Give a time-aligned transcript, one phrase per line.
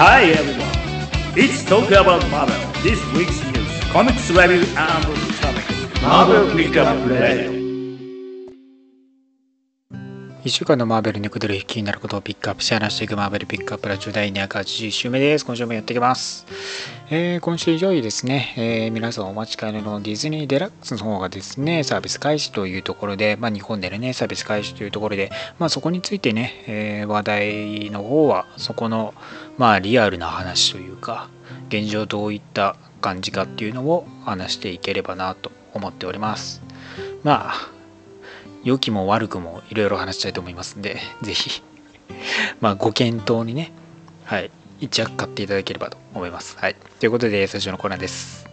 [0.00, 0.70] Hi everyone,
[1.34, 2.54] it's Talk About Marvel.
[2.84, 5.04] This week's news, comics review and
[5.42, 6.00] topics.
[6.00, 7.58] Marvel Pickup Radio.
[10.44, 15.44] 1週間のマーベルにくどる気になることをピックアップし話していくマーベルピックアップラジオ第281週目です。
[15.44, 16.46] 今週もやっていきます。
[17.10, 29.14] えー、今週以上位ですね、えー、皆さんお待ちかねのディズニーデラックスの方がですね、サービス開始というところで、まあ、日本でね、サービス開始というところで、まあ、そこについてね、えー、話題の方は、そこの、
[29.58, 31.28] まあ、リアルな話というか、
[31.68, 36.62] 現状どういった感じかっていうのを話していければなと思っております。
[37.24, 37.54] まあ、
[38.62, 41.60] 良きも悪くもいろいろ話したいと思いますんで、ぜひ、
[42.60, 43.72] まあ、ご検討にね、
[44.24, 46.56] はい、一役買っていただければと思います。
[46.56, 46.76] はい。
[47.00, 48.46] ということで、最初のコーナーです。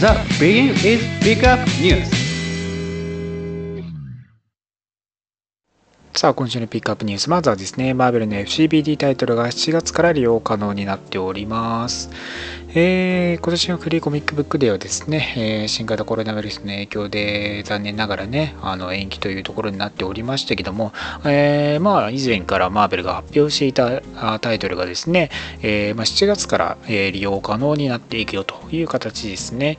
[0.00, 0.08] The
[0.40, 2.21] Begin is Pickup News
[6.14, 7.30] さあ、今週のピックアップニュース。
[7.30, 12.10] まずはですね、マーベルの FCBD タイトルが7月から利用可能になっております。
[12.74, 20.92] えー、今年のフリーコミックブックデーはですね、えー、新型コロナウイルスの影響で残念ながらね、あの延期というところになっておりましたけども、
[21.24, 24.02] えー、まあ以前からマーベルが発表していた
[24.38, 25.30] タイトルがですね、
[25.62, 29.78] えまあ、7月から、利用可能になっていくよという形ですね。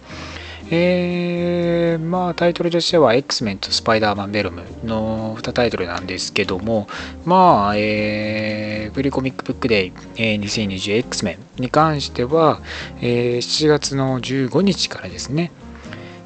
[0.71, 6.87] えー、まあタイトルとしては X メンとスパイダーマンベロムの2タイトルなんですけども、
[7.25, 12.61] まあ、えー、フリーコミックブックデイ、えー、2020 X メンに関しては、
[13.01, 15.51] えー、7月の15日からですね、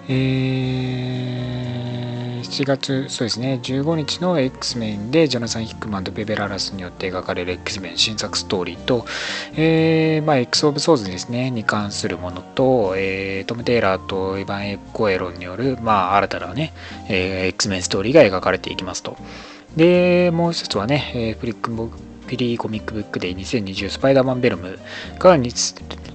[0.08, 1.87] えー
[2.50, 9.06] 7月、そうですね、15日の X メンでジョナサン・ヒックマンとベベララスによって描かれる X メン新作ストーリーと、
[9.56, 16.74] えー、まあ、X オブソーズですね、に関するものと、えー、トム・テイラーとイヴァン・エッコエロンによる、まあ、新たなね、
[17.10, 19.18] えー、X メンストーリーが描かれていきますと。
[19.76, 21.72] で、もう一つはね、えー、フリック
[22.28, 24.78] フィリーコミックブックで2020スパイダーマンベルム
[25.18, 25.38] が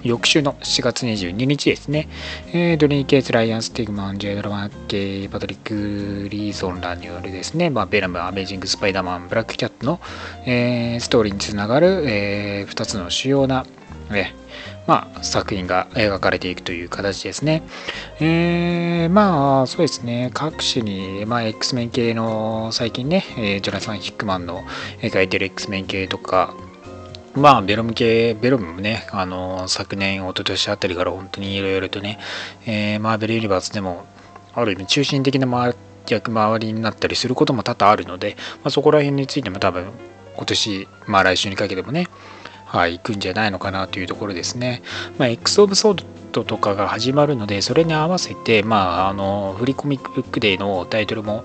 [0.02, 2.08] 翌週の7月22日ですね、
[2.52, 10.00] えー、ドリー・ケイツ・ライアン・スティグマン、ジェイドラマッケパトリック・リーゾンらによるですね、まあ、ベラム、アメージング・スパイダーマン、ブラック・キャットの、
[10.44, 13.64] えー、ストーリーにつながる、えー、2つの主要な、
[14.10, 14.32] え
[14.86, 17.62] まあ、作品が描かれていくという形ですね。
[18.18, 24.64] えー、まあ、そうですね、各種に、まあ、X メン系の最近ね、えー、ジョナサン・ヒックマンの
[25.00, 26.54] 描いてる X メン系とか、
[27.34, 32.18] まあ、ベロム系、ベロムもね、あの、昨年、一昨年あたりから本当にいろいろとね、
[32.66, 34.04] えー、マーベルユニバースでも、
[34.54, 35.74] ある意味中心的な
[36.08, 39.86] 役回りになったりすることも多々あるので、まあ、そこら辺についても多分、
[40.36, 42.06] 今年、まあ来週にかけてもね、
[42.66, 44.82] はい、行くんじゃないのかなというところですね。
[45.16, 51.44] まあ、X オブソードとかが始まるので、それに合わせて、まあ、あの、フリコミックブックデーのタイトルも、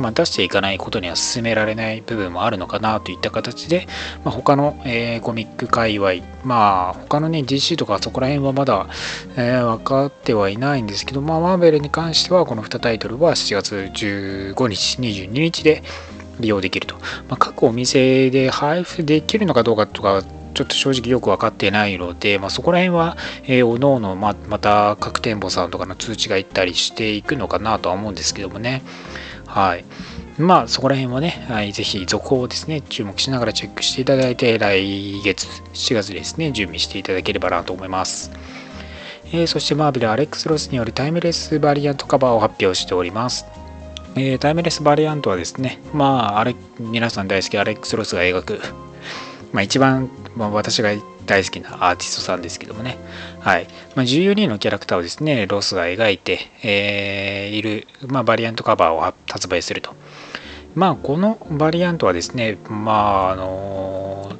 [0.00, 3.86] まあ、出していかないことには進められない部分もあるのかなといった形で、
[4.24, 6.14] まあ、他の、えー、コミック界隈、
[6.44, 8.88] まあ他のね DC とかそこら辺はまだ、
[9.36, 15.82] えー、分かってはいないんですけど、まあ、マーベルに関してはこの2タイトルは7月15日、22日で
[16.40, 16.96] 利用できると。
[17.28, 20.22] まあ、各お店で配布できるのかどうかとか
[20.54, 28.82] ちょっと正直よく分かってないので、まあ、そこら辺は、えー、おのおのままた各店舗さんとかの通知がいったりしていくのかなとは思うんですけどもね。
[29.48, 29.84] はい。
[30.38, 38.30] まあ、そこら辺はね、はい、ぜひ続報をですね、注目しながらチェックしていただいて、来月、7月ですね、準備していただければなと思います。
[39.32, 43.46] えー、そしてマーベルアレックス・ロスによるタイムレスバリアントカバーを発表しております。
[44.16, 48.60] えー、タイムレスバリアントはですね、まあ、あれ皆さん大好きアレックス・ロスが描く、
[49.52, 50.90] まあ、一番、まあ、私が
[51.28, 52.98] 大好きなアーティストさんですけどもね。
[53.38, 53.68] はい。
[53.94, 59.94] まあ、14人のキャラクターをですね、ロスが描いて、えー、いる、まあ、バリアントカバーを発売すると。
[60.74, 64.32] まあ、このバリアントはですね、まあ、あの、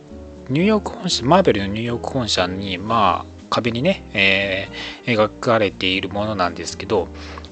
[0.49, 7.09] ニューヨーク本社、マーベルのニューヨーク本社に、まあ、壁にね、えー、描かれているものなんですけど、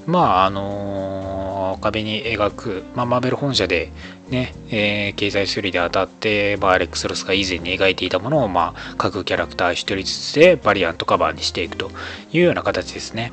[0.07, 3.91] まあ、あのー、壁に描く、まあ、マーベル本社で
[4.29, 11.91] ね、えー、経済処理で当たって、まあアレックスロスが以前に描いていたものを、まあ、各キャラクター一人ずつでバリアントカバーにしていくと
[12.31, 13.31] いうような形ですね。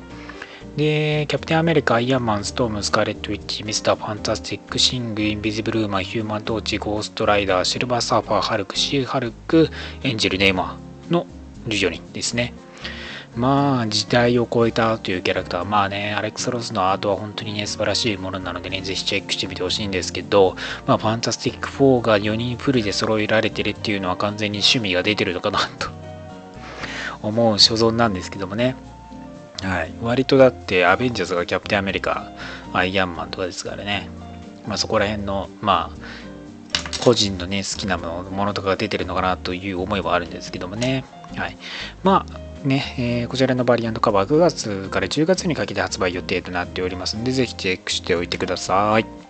[0.77, 9.69] で、キャプテンアメリカ、アイアンマン、ストーム、スカーレット・ウィッチ、ミスター・ファンタスティック、シング、インビジブルウーマン、ヒューマン・トーチ、ゴーストライダー、シルバーサーファー、ハルク、シー・ハルク、
[10.03, 10.77] エンジェル、ネイモ
[11.09, 11.27] アの
[11.67, 12.53] 14人ですね。
[13.35, 15.65] まあ、時代を超えたというキャラクター。
[15.65, 20.55] まあね、アレックス・ロスのアートは本当にね、素晴らしいものなのでね、ぜひチェックしてみてほしいんですけど、
[20.87, 25.89] まあ、ファンタスティック4が4人フルで揃えられてるっていうのは完全に趣味が出てるのかなと
[27.21, 28.75] 思う所存なんですけどもね。
[29.61, 29.93] はい。
[30.01, 32.31] 割とだって、アベンジャーズがキャプテンアメリカ、
[32.71, 34.09] アイアンマンとかですからね。
[34.67, 41.03] まあ、そこら辺の、まあ、個人のね、好きなものものとかが出てるのかなという思いはあるんですけどもね。
[41.35, 41.57] はい。
[42.03, 49.24] まあ、ね、えー、こちらのバリアントカバー9月から10月にかけて発売予定となっておりますので、ぜひチェックしておいてください。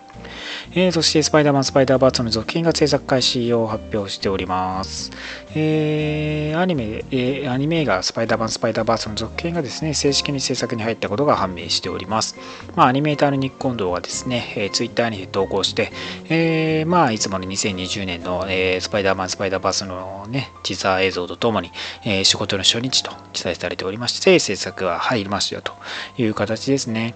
[0.72, 5.10] えー、そして、スパイダーマン、スパイダーバーツの続編が制作開始を発表しております。
[5.54, 12.36] えー、アニメ、えー、アニメ映画、スパイダーマン、スパイダーバーツの続編がですね、正式に制作に入ったことが判明しております。
[12.74, 15.92] まあ、アニメーターのニッコンドはですね、えー、ツイッターに投稿して、
[16.28, 21.70] えー、まあ、いつもの2020年の、えー、スパイダーマン、スパイダーバーツのね、ティザー映像とともに、
[22.04, 25.72] えー、仕事の初日と記載されておりまして、制作は入りましたよと
[26.18, 27.14] いう形ですね。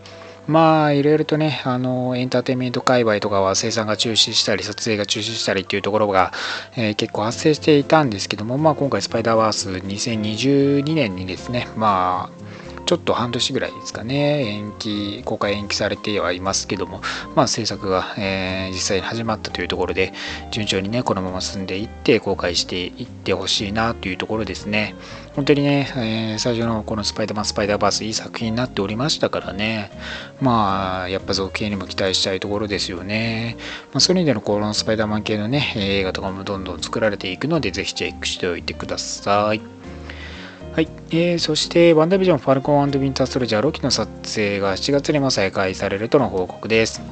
[0.51, 6.33] まあいろいろとねあのエンターテインメント界隈とかは生産が中止したり撮影が中止したりっていうところが、
[6.77, 17.01] えー、結構発生していたんですけども、まあ、今回スパイダーバース2022年にですねまあちょっと半年ぐらいですかね、延期、公開延期されてはいますけども、
[17.35, 20.13] まあ、制作が、えー、実際に始まったというところで、
[20.51, 24.95] 順調にね、このまま進んでいって、公開していってほしいなというところですね。
[25.37, 29.91] 本当にね、えー、最初のこのスパイダーマン、スパイダーバース、いい作品になっておりましたからね、
[30.41, 33.57] まあ、やっぱ続編にも期待したいところですよね。
[33.93, 39.80] まあ、そういう意味でのこのスパイダーマン系のね、映画とかもどんどん作られていくので、ぜひチェックしておいてください。
[40.73, 47.03] はい、えー、そしてワンダービジョンファルコンウィンターストルジャーロキの撮影が7月にも再開されるとの報告です。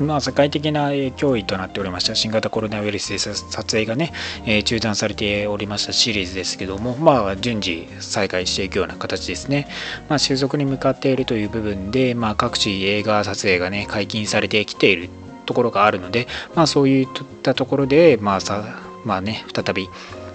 [0.00, 4.12] まあ、世界的な脅威となっておりました新型コロナウイルスで撮影がね、
[4.46, 9.68] えー、中断されておりましたシリーズですけども、まあ、順次再開していくような形ですね。
[10.08, 15.08] まあ、収束に向かっているという部分で、まあ、各地映画撮影がね、解禁されてきている
[15.46, 17.06] ところがあるので、まあ、そういっ
[17.42, 19.88] たところで、まあさまあね、再び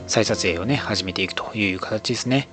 [0.08, 2.48] 再撮影をね、始めていくという形ですね。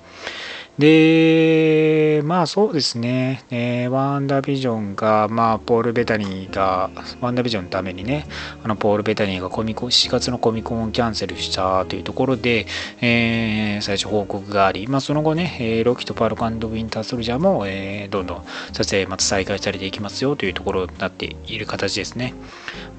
[0.77, 6.89] で、まあそうですね、えー、ワンダービジョンが、まあ、ポール・ベタニーが、
[7.19, 8.25] ワンダービジョンのためにね、
[8.63, 12.65] あのポール・ベタニーがコミコ4月のコミコンをキャンセルしたというところで、
[13.01, 22.33] えー、最初報告があり、まあ、その後ね、えー、ロキとパルコウィンター・ソルジャーも、えー、どんどん撮影また再開されていきますよというところになっている形ですね。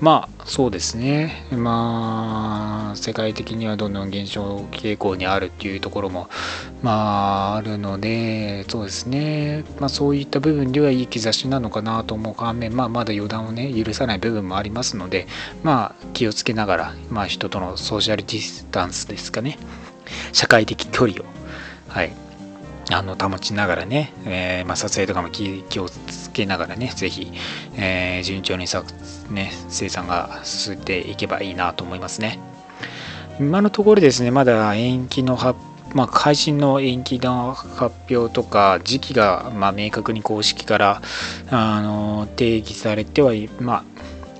[0.01, 6.29] まあそうですね、まあ世界的にはどんどん減少傾向にあるっていうところも、
[6.83, 15.27] まあるので、そうですね、まあ、そういった部分ではいい兆しなのかなと思う反面、まあ、まだ予断をね、許さない部分もありますので、
[15.63, 19.59] まあ、気をつけながら、まあ、人とのソーシャルディスタンスですかね、
[20.33, 21.25] 社会的距離を、
[21.89, 22.13] はい、
[22.91, 27.33] あの保ちながらね、えー、まあ、撮影とかも気をつけながらね、ぜひ、
[27.77, 28.83] えー、順調にさ、
[29.31, 32.39] ね、生産が進んでいけばいいなと思いますね。
[33.41, 35.59] 今のところですね、まだ延期の発
[35.95, 41.03] まあ、配信の延期の発表とか時期がまあ明確に公式から
[41.51, 43.85] あの定義されては、ま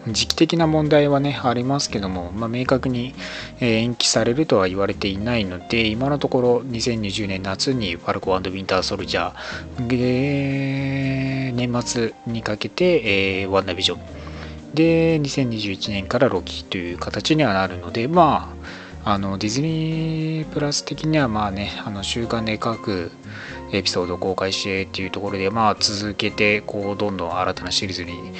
[0.07, 3.15] あ、時期的な問題はねありますけども、まあ、明確に
[3.61, 23.11] 延期されるとは言われていないので今のところ2020年夏にファルコウィンターソルジャーで年末にかけて、えー、ワンダービジョンで2021年からロキという形にはなるのでまああのディズニープラス的にはまあねあの週間で各
[23.73, 28.33] エピソードを公開してっていうところでまあ続けてこうどんどん新たなシリーズに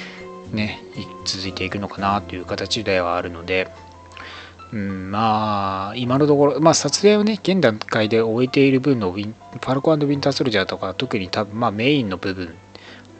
[0.53, 0.79] ね
[1.25, 3.69] 続いていくのかなという形ではあるので、
[4.71, 12.55] うん、まあ今のところまあ撮影をね現段階で終えている分のウィンファルコウィンターソルジャーとか特に多分まあメインの部分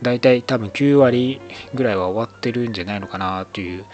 [0.02, 1.42] 大体多分9割
[1.74, 3.86] ぐらいは終わってるんじゃないのかなという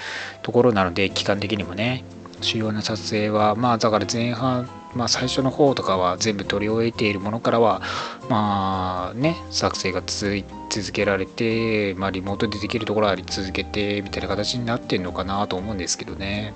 [0.44, 2.04] ところなので期間的にもね。
[2.42, 7.82] 主要な撮影はまあだから前半まあ最初の方とかは全部撮り終えているものからは
[8.30, 16.54] まあね作成が続けられてまあリモートでできるところは続けてみたいな形になってるのかなと思うんですけどね。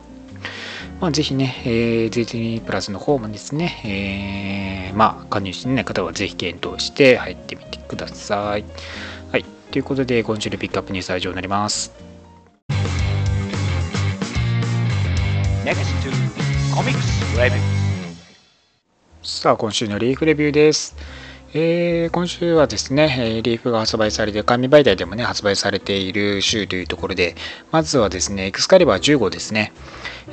[0.99, 8.65] まあぜひね、えー、ゼティプラスの方もですね、えー、まあ加入してない方はぜひ検討して入ってみてください。
[9.31, 9.45] はい。
[9.71, 12.12] ということで今週のピックアップニュースは以上になります。
[15.63, 16.11] Next to
[16.75, 16.99] Comics
[19.21, 20.93] さあ今週のリーフレビューです、
[21.53, 27.35] えー、今週はですね、リーフが発売されて、紙媒体でもね、発売されている週というところで、
[27.71, 29.71] まずはですね、エクスカリバー10号ですね。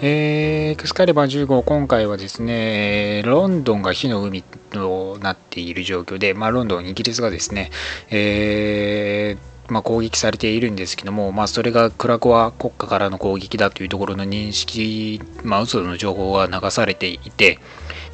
[0.02, 7.70] えー、エクスカリバー10号、今回はですね、ロンドンが火の海となっている状況で、まあ、ロンドン、イギリスがですね、
[8.10, 17.59] えーまあ、攻撃されているんですけども、まあ、それがクラコア国家からの攻撃だというところの認識、まあ、嘘の情報が流されていて、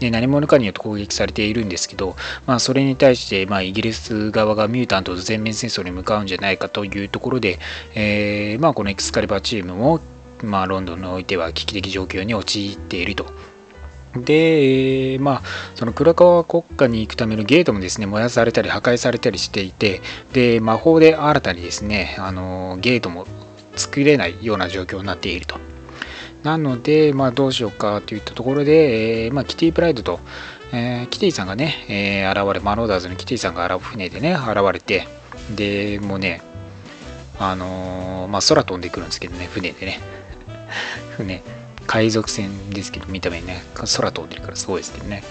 [0.01, 7.59] で何者かによって攻撃されているんですけど、まあ、それに対して、まあ、イギリス側がミュータントと全面戦争に向かうんじゃないかというところで、
[7.95, 10.01] えーまあ、このエクスカリバーチームも
[10.43, 13.27] まあ、ロンドンにおいては危機的状況に陥っていると。
[14.25, 15.43] で、まあ、
[15.75, 20.01] その黒川国家に行くためのゲートもですね、燃やされたり破壊されたりしていて、
[20.33, 23.27] で、魔法で新たにですね、あのゲートも
[23.77, 25.59] 作れないような状況になっていると。
[26.43, 30.21] なので、まあ、どうしようかといったところで、えー、まあ、キティプライドと、
[30.73, 35.09] えー、キティさんがね、えー、現れ、マローダーズのキティさんが船でね、現れて、
[35.55, 36.43] で、もうね、
[37.39, 40.01] あのまあ、空飛んでくるんですけどね、船でね。
[41.17, 41.43] 船。
[41.87, 45.23] 海賊船ですけど、見た目ね、空飛んでるからすごいですけどね。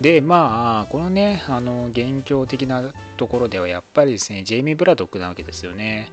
[0.00, 6.12] で、まあ、このね、あの、現況的なところでは、やっぱりですね、ジェイミー・ブラドックなわけですよね。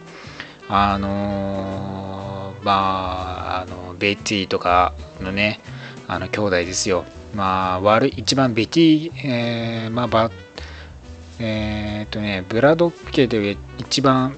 [0.70, 5.60] あのー、まあ、あの、ベティとかのね、
[6.08, 7.04] あの、兄弟ですよ。
[7.36, 10.32] まあ、悪い、一番ベティ、えー、まあ、ば、
[11.40, 14.38] えー、っとね、ブラドック家で一番、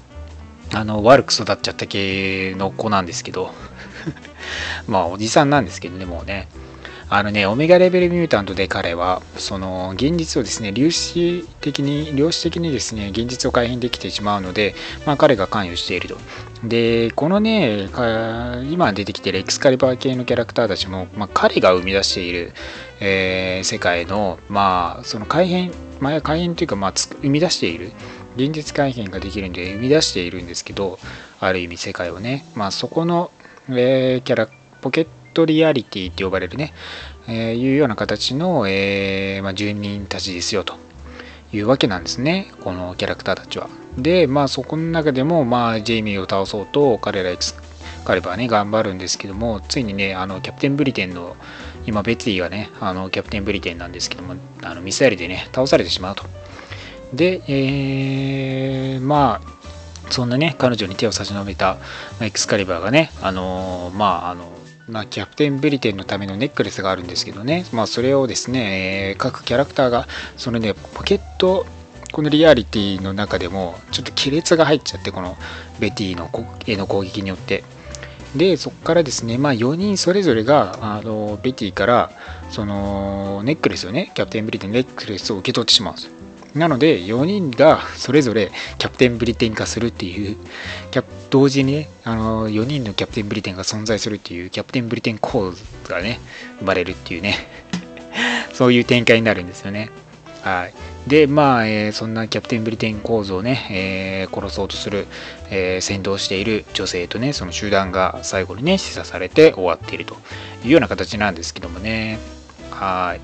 [0.74, 3.52] あの、悪く育っちゃった系の子なんですけど、
[4.86, 6.48] まあおじさんなんですけどね、もうね。
[7.08, 14.74] あのね、オメガレベルミュータントで彼は、その現実をですね、粒子的に、量子的にですね、現実を改変できてしまうので、
[15.06, 16.18] まあ彼が関与していると。
[16.64, 17.88] で、このね、
[18.70, 22.52] 今出てきてるエクスカリバー系のキャラクターたちも、まあ、彼が生み出している、
[22.98, 27.92] えー、世界の、まあ、その改変、まあ、改変というか、まあ、生み出している、
[28.36, 30.98] 現実改変ができるんで生み出しているんですけど、
[31.40, 33.30] ある意味世界をね、まあそこの
[33.68, 34.48] えー、キャラ、
[34.80, 36.72] ポケットリアリティって呼ばれるね、
[37.28, 40.74] えー、いうような形の、えー、まあ、住人たちですよと
[41.52, 43.68] いうわけなんですね、このキャラクターたちは。
[43.98, 47.30] で、まあそこの中でも、まあジェイミーを倒そうと彼ら
[48.04, 51.36] 彼らはね、頑張るんですけども、ついにね、あのキャプテンブリテンの、
[51.86, 56.24] 今、ベティがね、あのキャプテンブリテンなんですけども、あのミサイルでね、倒されてしまうと。
[57.12, 59.55] で、えー、まあ、
[60.10, 61.78] そんなね、彼女に手を差し伸べた
[62.20, 64.52] エクスカリバーがね、あのー、まあ、あの、
[64.88, 71.66] まあ、キャプテンブリテンのためのネックレスがあるんですけどね、まあ、それをですね、えー、各キャラクターが、そのね、ポケット、
[72.12, 75.36] このリアリティの中でも、ちょっと亀裂が入っちゃって、この
[75.80, 76.30] ベティの
[76.66, 77.64] 絵の攻撃によって。
[78.36, 82.10] で、そこからですね、まあ、4人それぞれが、あのベティから、
[82.50, 86.15] そのネックレスをね、キャプテンブリテンのネックレスを受け取ってしまうんです。
[86.56, 90.36] なので4人がそれぞれキャプテンブリテン化するっていう
[90.90, 96.20] キャ同時にねあの4人のキャプテンブリテンが存在するっていうキャプテンブリテン構図がね
[96.58, 97.36] 生まれるっていうね。
[98.54, 99.90] そういう展開になるんですよね。
[100.42, 100.74] はい。
[101.08, 105.06] でまあ、えー、そんなキャプテンブリテン構図をね、えー、殺そうとする、
[105.50, 110.16] えー、先導している女性とねその集団が最後にね示唆されて終わっていると
[110.64, 112.18] いうような形なんですけどもね。
[112.70, 113.20] はい。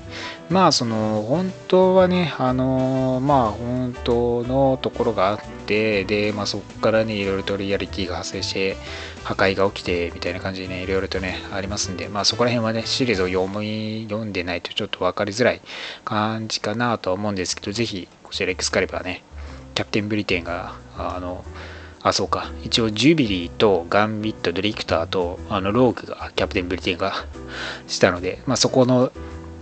[0.49, 8.75] まあその本当はねあのまあ本当のところがあってでまあそこからねいろいろとリアリティが発生して
[9.23, 15.61] 破壊が起きてみたいな感じでねいろいろとねありますんでまあそこら辺はねシリーズを読み読んでないとちょっと分かりづらい
[16.03, 19.23] 感じかなとは思うんですけどぜひこちらエクスカリバーね
[19.75, 21.43] キャプテンブリテンがあの
[22.03, 22.51] あ、そうか。
[22.63, 27.13] 一応、ジュビリーとガンビット、ドリクターと、あの、ローグが、キャプテンブリテンが
[27.87, 29.13] したので、まあ、そこの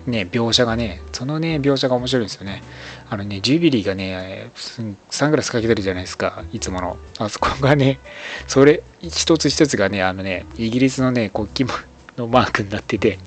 [0.07, 2.63] ね、描写がね、そのね、描写が面白いんですよね。
[3.09, 4.51] あのね、ジュビリーがね、
[5.09, 6.97] サングラスかけてるじゃないですか、いつもの。
[7.19, 7.99] あそこがね、
[8.47, 11.65] それ、一つ一つがね、あのね、イギリスのね、国旗
[12.17, 13.19] のマークになってて、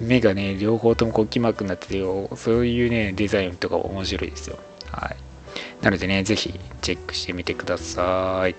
[0.00, 2.02] 目がね、両方とも国旗マークになってて、
[2.36, 4.58] そういうね、デザインとか面白いですよ。
[4.90, 5.16] はい。
[5.82, 8.54] なのでね、ぜひチェックしてみてください。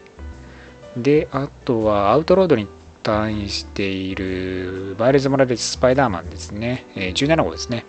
[0.98, 2.68] で、あとは、アウトロードに
[3.06, 7.86] 退院しているバイレズ・モラレス・スパイダーマンですね、えー、17号ですね。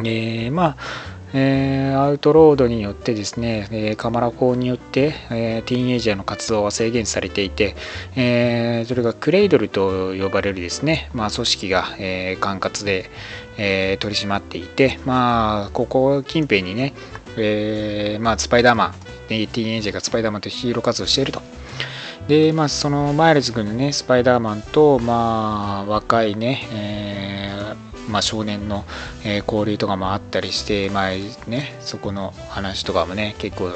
[0.00, 0.76] えー、まあ、
[1.32, 7.76] えー、アウトロードによってですね、えー、カマラ法によって、えー、ティーンエイジャーの活動は制限されていて、
[8.16, 13.10] えそれがクレイドルと呼ばれるですね、まあ、組織が、え管轄で、
[13.56, 16.94] え取り締まっていて、まあ、ここ近辺にね、
[17.38, 18.92] えまあ、スパイダーマン、
[19.28, 21.40] ティーンエイジャーがスパイダーマンとヒーロー活動していると。
[22.28, 28.84] で、まあ、そのマイルズ君のね、スパイダーマンと、まあ、若いね、えー、まあ、少年の、
[29.24, 31.10] えー、交流とかもあったりして、まあ
[31.48, 33.72] ね、そこの話とかもね、結構、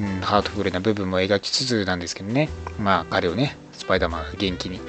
[0.00, 4.80] うん、ハートフルな部分も描きつつなんですけどね、まあ、彼をね、スパイダーマンが元気に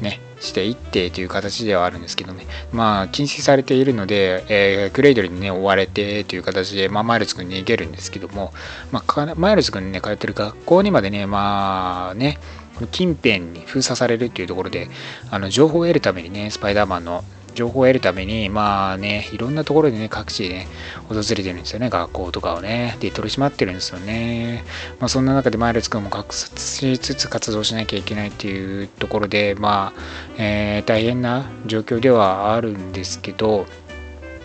[0.00, 8.52] ね、していってという形ではあるんですけどね、まあ、禁止されているので、えー、クレイドルにね、追われてという形で、まあ、マイルズ君に逃げるんですけども、
[8.92, 12.38] まあ、マイルズ君にね、通ってる学校にまでね、まあね、
[12.92, 14.88] 近辺に封鎖されるっていうところで、
[15.30, 17.24] あの情報を得るためにね、スパイダーマンの
[17.58, 20.68] 情報を得るために、まあね、いろんなところでね、各地でね、
[21.08, 22.96] 訪れてるんですよね、学校とかをね。
[23.00, 24.62] で、取り締まってるんですよね。
[25.00, 30.00] まあ、そんな中でマイルズ君も学察しつつ活動しなきゃいけないっていうところで、まあ、
[30.38, 33.66] えー、大変な状況ではあるんですけど、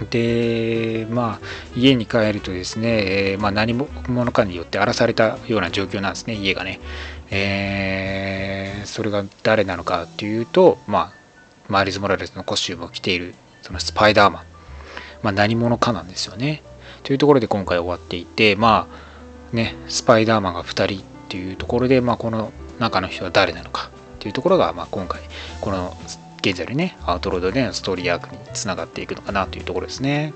[0.10, 6.80] で、まあ、家に帰るとですね、えー、まあ、何者かによって荒らされたような状況なんですね、家がね。
[7.30, 11.23] えー、それが誰なのかっていうと、まあ、
[11.68, 14.44] マイルズ・モラレスのコスチュームを着ている、そのスパイダーマン。
[15.24, 16.62] まあ、何者かなんですよね。
[17.04, 18.88] というところで今回終わっていて、ま
[19.54, 25.22] あ、ね、スパイダーマンが2人っていうところで、まあ、この中の人は誰なのかっていうところが、まあ、今回、
[25.62, 25.96] この
[26.42, 30.34] 現在のね、アウトロードでのストーリーアークにつながっていくのかなというところですね。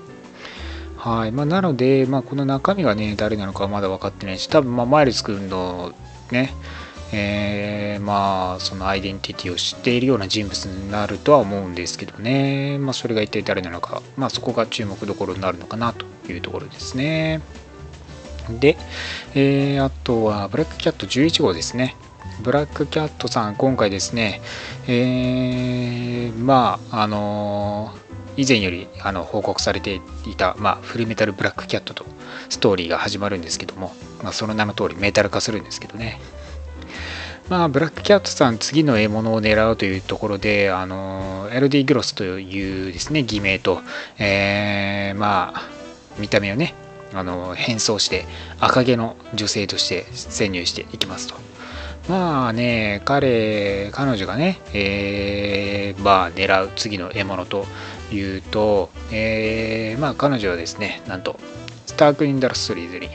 [0.96, 1.32] はい。
[1.32, 5.92] まあ、なので、まあ、この中身がね、誰なのかはまだ分かってないし、多分、まあ、マイルズ君の
[6.32, 6.52] ね、
[7.12, 17.40] えー、まあそのアイデンティティを知っているような人物になるとは思うんですけどね、まあ、それが一体誰なのか、まあ、そこが注目どころになるのかなというところですね。
[18.50, 18.76] で、
[19.34, 21.96] えー、あとはブラックキャット11号ですね。
[22.42, 24.40] ブラックキャットさん今回ですね、
[24.86, 27.92] えー、まああの、
[28.36, 32.06] 以前よりあの報告されていた、まあ、フルメタルブラックキャットと
[32.48, 36.20] ストーリーが始まるんですけども、まあ、その名の通りメタル化するんですけどね。
[37.48, 43.80] まあ、ブラックキャットさん、次の獲物を狙うというところで、あの、LD グロスというですね、偽名と、
[44.18, 45.62] えー、まあ、
[46.18, 46.74] 見た目をね、
[47.14, 48.26] あの、変装して、
[48.60, 51.36] 赤毛の女性として潜入していきますと。
[52.06, 57.64] まあね、彼、彼女がね、えー、まあ、狙う次の獲物と
[58.12, 61.38] いうと、えー、まあ、彼女はですね、なんと、
[61.86, 63.08] スタークインダストリーズに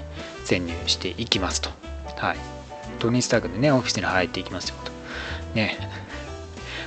[0.44, 1.70] 潜入していきますと。
[2.18, 2.53] はい。
[3.04, 4.92] トニー・スタークでね、オフィスに入っていきますよと。
[5.56, 5.78] ね。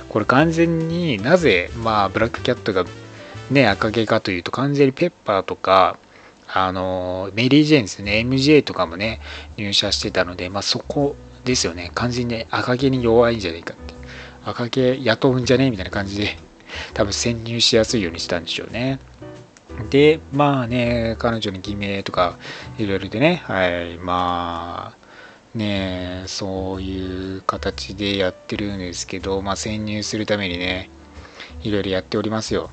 [0.09, 2.85] これ完全になぜ、まあ、ブラックキャットが
[3.51, 5.97] ね、赤毛かというと、完全にペッパーとか、
[6.47, 9.19] あの、メリー・ジェーンですね、MJ とかもね、
[9.57, 13.93] 入社してたので、まあそこですよね、完全に赤毛に弱いんじゃないかって。
[14.45, 16.37] 赤毛雇うんじゃねえみたいな感じで、
[16.93, 18.99] 多分潜入しやすいようにしたんでしょうね。
[19.89, 22.37] で、まあね、彼女に偽名とか
[22.77, 25.06] いろいろでね、はい、まあ、
[25.57, 30.89] ねそういう形でやってるんですけど、まあ、潜入するためにね
[31.63, 32.69] いろいろやっておりますよ。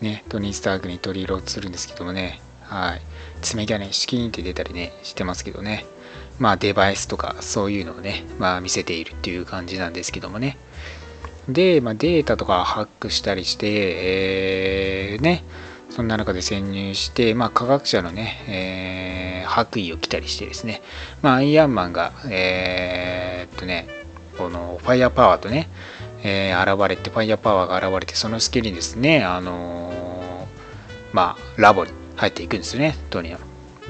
[0.00, 3.02] ね、トニー・スタークに取り入ろうとするんですけどもね、はい。
[3.42, 5.86] 爪がね、シキーンって出たりね、してますけどね。
[6.38, 10.56] まあ、デバイスとかそういうのをね、まあ、見せているっていう感じなんですけどもね。
[11.48, 15.42] で、まあ、データとかハックしたりして、えー、ね、
[15.98, 20.80] そんな中で潜入して、まあ、科学者のね、えー、白衣を着たりしてですね、
[21.22, 23.88] まあ、アイアンマンが、えー、っとね、
[24.38, 25.68] このファイヤーパワーとね、
[26.22, 30.46] えー、現れて、ファイヤーパワーが現れて、その隙にですね、あのー、
[31.12, 33.40] まあ、ラボに入っていくんですよね、トニア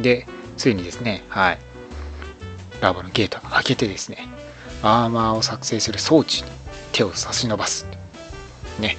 [0.00, 1.58] で、ついにですね、はい、
[2.80, 4.26] ラボのゲート開けてですね、
[4.82, 6.48] アーマーを作成する装置に
[6.92, 7.86] 手を差し伸ばす。
[8.80, 8.96] ね、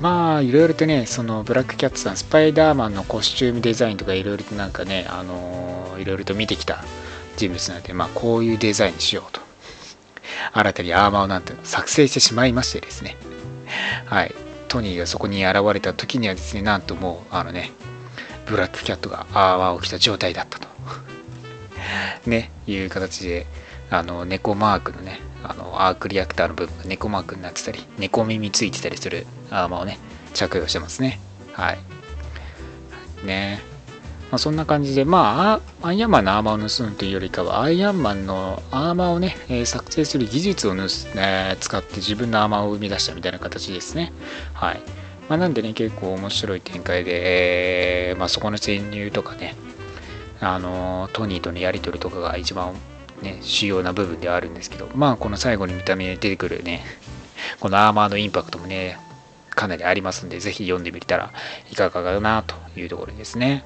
[0.00, 6.82] まあいろいろとねそのブラックキャットさんスパイダーマンのコスチュームデザインとかいろいろとなんかねあのいろいろと見てきた
[7.36, 9.40] 人物なのでまあこういうデザインにしようと。
[10.52, 13.16] 新たにアーマーをなんて作成してしまいましてですね。
[14.06, 14.34] はい。
[14.68, 17.72] トニーがそこに現れた時にはですねなんともうあのね
[18.46, 20.68] ブラックキャットがアーマーを着た状態だったと。
[22.26, 23.46] ねいう形で
[23.90, 29.98] あの猫マークのねあのアークリアクターの部分が猫マークになってたり猫耳ついてたりするアーマーをね
[30.34, 31.18] 着用してますね
[31.52, 31.78] はい
[33.24, 33.70] ね
[34.30, 40.82] まあ、そんな感じで、まあ、アイアンマンのアーマーを盗むというよりかは、アイアンマンのアーマーをね、えー、作成する技術を盗、
[41.16, 44.12] えー、使って自分のアーマーを生み出したみたいな形ですね。
[44.54, 44.80] はい。
[45.28, 49.56] まあ、なんでね、結構面白い展開で、えー、まあ、そこの潜入とかね、
[50.40, 52.74] あのトニーとのやり取りとかが一番
[53.22, 56.82] ね、主要な部分ではあるんですけど、まあ、この最後に見た目に出てくるね、
[57.60, 58.98] このアーマーのインパクトもね、
[59.50, 61.32] かなりありますんで、ぜひ読んでみたら
[61.70, 63.64] いかがかなというところですね。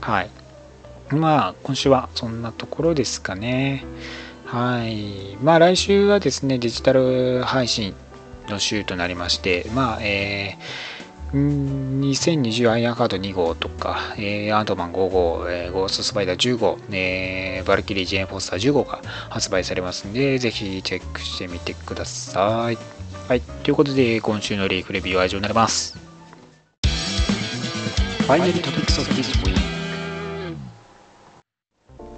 [0.00, 0.30] はい。
[1.10, 3.84] まあ、今週はそんなところですかね。
[4.46, 5.36] はい。
[5.42, 7.94] まあ、来週はですね、デジタル配信
[8.48, 11.01] の週となりまして、まあ、えー
[11.32, 22.76] 2020アイアンカード2号とか、えー、アントマン5号、えー、ゴーストスパイダー10号、えー、バルキリー・ジェーン・フォスター10号が発売されますんで、ぜひチェックしてみてください。
[23.28, 25.96] はい、ということで、今週のリーフレビューは以上になります。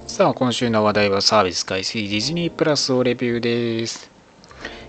[0.09, 4.14] さあ、今週の話題はサービス開始ディズニープラスをレビューです。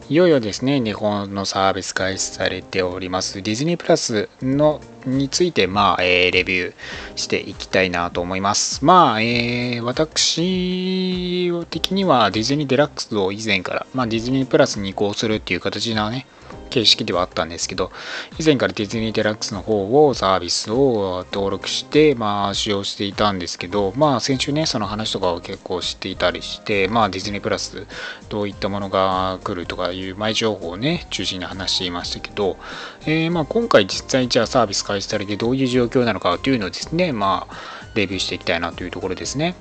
[0.07, 6.73] いよいよですね、日本のサービス開始されておりますディズニープラスのについて、まあ、えー、レビュー
[7.15, 8.85] していきたいなと思います。
[8.85, 16.27] まあ、えー、私的にはディズニーデラックスを以前から、まあ、ディズニープラスに移行するっていう形なね、
[16.69, 17.91] 形式ではあったんですけど、
[18.39, 27.88] 以前からディズニーデラックスの方をサービスを登録して、まあ、使用していたんですけど、まあ、先週ね、その話とかを結構知っていたりして、まあ、ディズニープラス、
[28.30, 32.58] どういったものが来るとかいう前情報をね、中心に話していましたけど、
[33.06, 37.56] えー、まあ、今回実際じゃあサービス開始されてどういう状況なのかというのをですね、まあ、
[37.95, 39.56] レビューしていきたいなというところですね。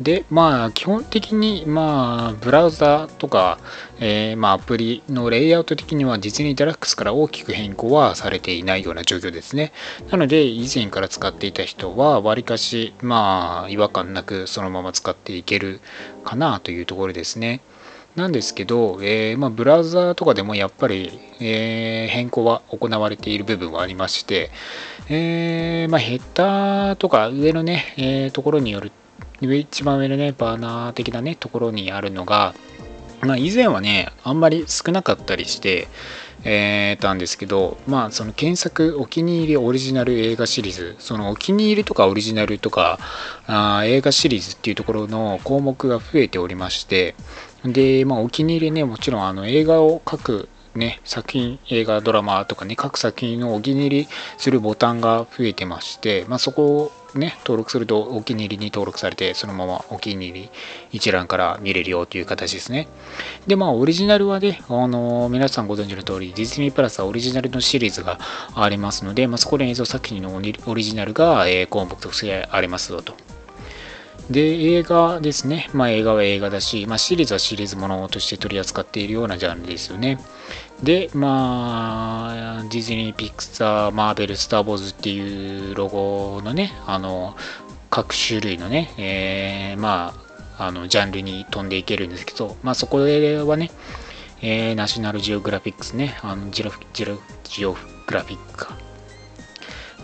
[0.00, 3.58] で、まあ、基本的に、まあ、ブラウザとか、
[4.00, 9.72] えー、まあ、アプリのレイアウト的にはディズニーデラックスから大きく変更はされていないような状況ですね。
[10.10, 15.80] なので、以前から使っていた人は、わりかし、まあ、違和感なくそのまま使っていける
[16.24, 17.60] かなというところですね。
[18.16, 24.50] なんですけど、えー、まあ、ブラウザとかでもやっぱり、えー、変更は行われている部分はありまして、
[25.08, 28.92] えー、まあ、ヘッダーとか上のね、えところによる
[29.42, 32.54] 一番上のね、バーナー的なね、ところにあるのが、
[33.20, 35.88] まあ、以前はね、あんまり少なかったりして、
[36.44, 42.98] えー、たんですけど、まあ、その検索お気に入りオリジナル映画シリーズ、そのお気に入りとかオリジナルとか
[43.46, 47.14] あ映画シリーズっていうところの項目が増えておりまして、
[47.64, 60.50] で、まあ、お気に入りね、もちろんあの映画を書くね、作品、映画、ドラマとかね、各作品のお気に入りするボタンが増えてまして、まあ、そこをね、登録するとお気に入りに登録されて、そのままお気に入り
[60.92, 62.88] 一覧から見れるよという形ですね。
[63.46, 68.18] で、まあ、オリジナルはね、あの、皆さんご存知の通り、ディズニープラスはオリジナルのシリーズが
[68.54, 73.14] ありますので、まあ、そこで映像作品のオリジナルが、えー、項目としてありますよと。
[74.30, 75.68] で、映画ですね。
[75.72, 80.18] まあ映画は映画だし、まあシリーズはシリーズものとして取り扱っているようなジャンルですよね。
[80.82, 87.36] で、まあ、ディズニー、ピクサー、マーベル、スター・ウォーズっていうロゴのね、あの、
[87.88, 90.12] 各種類のね、えー、ま
[90.58, 93.70] あ、あの、ジャンルに飛んでいけるんですけど、まあそこではね、
[94.40, 98.81] えー、ナショナルジオグラフィックスね、あのジロジロジオグラフィックか。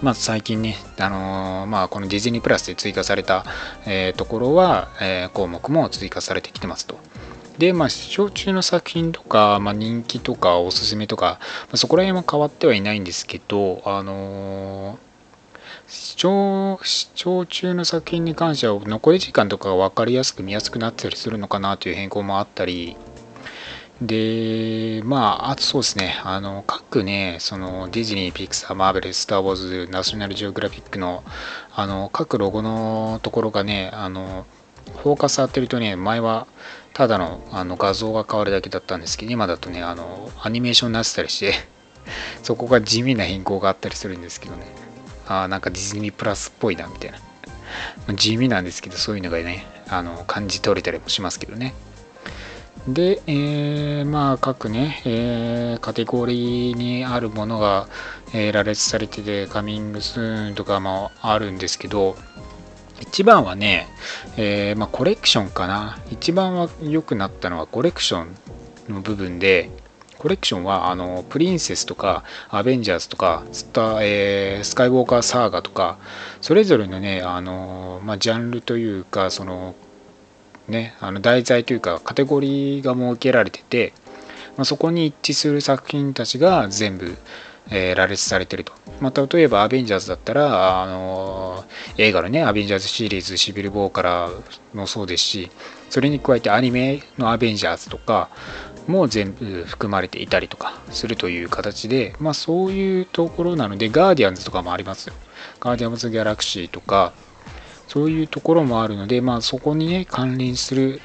[0.02, 3.44] まあ、最近ね、あのー、まあ、このディズニープラスで追加された、
[3.84, 6.98] えー、ところは、えー、項目も追加されてきてますと。
[7.58, 15.00] で、まあ、視聴中の作品とか、まあ、人気とか、おすすめとか、まあ、そこら辺は変わってはいないんですけど、あの
[15.88, 22.96] 視聴視聴中の作品に関しては残り時間とかが分かりやすく見やすくなったりするのかなという変更もあったり
[24.00, 31.24] で、まあ、あとそうですね、あの、各ね、そのディズニー、ピクサー、マーベル、スター・ウォーズ、ナショナルジオグラフィックの、
[31.74, 34.46] あの、各ロゴのところがね、あの、
[35.02, 36.46] フォーカス当てるとね、前は
[36.98, 41.54] ただのあの画像が変わるだけだったんですけど、今だとね、あの、アニメーションになってたりして
[42.42, 44.66] そこが地味な変更があったりするんですけどね、
[45.28, 47.18] ああ、なんかディズニープラスっぽいな、みたいな。
[48.14, 51.74] 地味なんですけど、そういうのがね、あの、感じ取れたりもしますけどね。
[52.94, 57.86] で、えー、まあ各ね、えー、カテゴリーにあるものが、
[58.32, 62.16] えー、羅列されててカミングスーンとかもあるんですけど
[63.00, 63.88] 一番はね、
[64.36, 66.00] えまあ、コレクションかな。
[66.10, 68.34] 一番は良くなったのはコレクション
[68.92, 69.70] の部分で
[70.18, 75.98] コレクションはあのプリンセスとかアベンジャーズとかスタ、えー、スカイウォーカーサーガとか
[76.40, 79.76] それぞれのねあの、まあ、ジャンルというかその
[80.68, 83.92] ね、あの題材というかカテゴリーが設けられてて、
[84.56, 87.16] まあ、そこに一致する作品たちが全部、
[87.70, 88.72] えー、羅列されてると。
[89.00, 94.30] まあ、例えばアベンジャーズだったら、あのー、映画のね、アベンジャーズシリーズ、シビル・ボーから
[94.74, 95.50] もそうですし、
[95.90, 98.28] それに加えてアニメのアベンジャーズとか
[98.88, 105.14] も全部含まれていたりとかするという形で、まあそういうところなので、ガーディアンズとかもありますよ。
[105.60, 107.12] ガーディアンズ・ギャラクシーとか、
[107.88, 111.00] そういうところもあるので、まあ、そこにね関連する、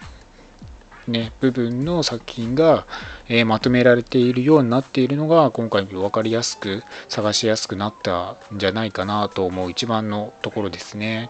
[1.08, 2.86] ね、部分の作品が、
[3.28, 11.30] えー、まとめられているようになっているのが今回分かりやすく探しやすくなったんじゃないかなと思う一番のところですね。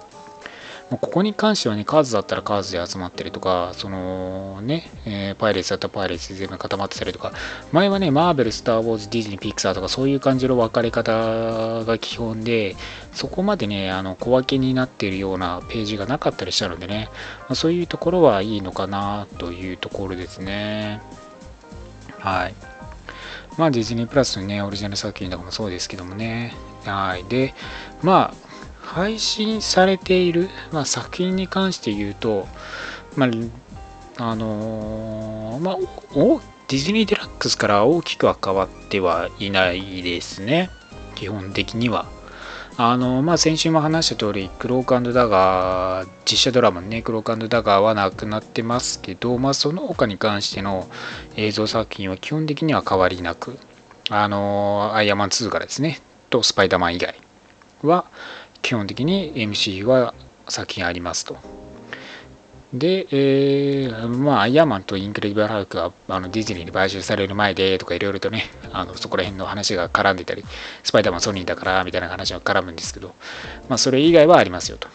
[0.97, 7.31] ここに関してはね、数だったら数で集まってるとか、そのね、えー、パイレーツだったらパイレーツで全部固まってたりとか、
[7.71, 12.75] 前はね、マーベル、スター・ウォーズ、ディズニー、ピクサーとかそういう感じの分かれ方が基本で、
[13.11, 17.09] そこまでね、あの小分けになっているようなページがなかったりしたのでね、
[17.41, 21.01] まあ、そういうところはいいのかなというところですね。
[22.19, 22.55] はい。
[23.57, 26.55] まあ、ディズニープラスのね、オリジナル作品とかもそうですけどもね。
[26.85, 27.23] はい。
[27.25, 27.53] で、
[28.01, 28.42] まあ、
[28.83, 32.47] 配信されている、まあ、作品に関して言うと、
[33.15, 33.29] まあ、
[34.17, 35.77] あのー、まあ、
[36.67, 40.69] ディズニーデラックスから大きくは変わってはいないですね。
[41.15, 42.05] 基本的には。
[42.77, 50.89] あの、まあ、先週も話した通り、クロークダガー、実写ドラマのね、クロークダガーはなくなってますけど、まあ、その他に関しての
[51.35, 53.59] 映像作品は基本的には変わりなく、
[54.09, 57.15] あの、アイアンマン2からですね、とスパイダーマン以外
[57.83, 58.05] は、
[58.63, 60.15] 基本的に MC は
[60.47, 61.37] 作品ありますと。
[62.73, 70.43] で、えー、まあ、アイアンマンとインクレディブル・ハルクがあのディズニーに買収される前でとかいろいろとね、あのそこら辺の話が絡んでたり、
[70.81, 73.13] スパイダーマンソニーだからみたいな話が絡むんですけど、
[73.69, 74.87] まあ、それ以外はありますよと。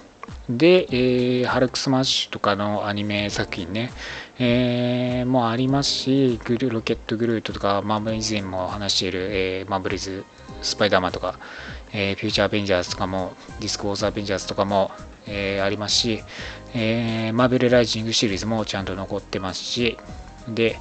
[0.48, 3.92] で、えー、ハルクスマッシュとかのアニメ作品ね、
[4.40, 10.24] えー、もありますし、グルロケットグルートとか、まあ、以前も話している、えー、マーベルズ、
[10.62, 11.38] スパイダーマンとか、
[11.92, 14.90] えー、フューチャーアベンジャーズとかも、ディスクウォーズアベンジャーズとかも、
[15.26, 16.22] えー、ありますし、
[16.74, 19.98] えー、マーベルライジングシリーズもちゃんと残ってますし、
[20.48, 20.78] で、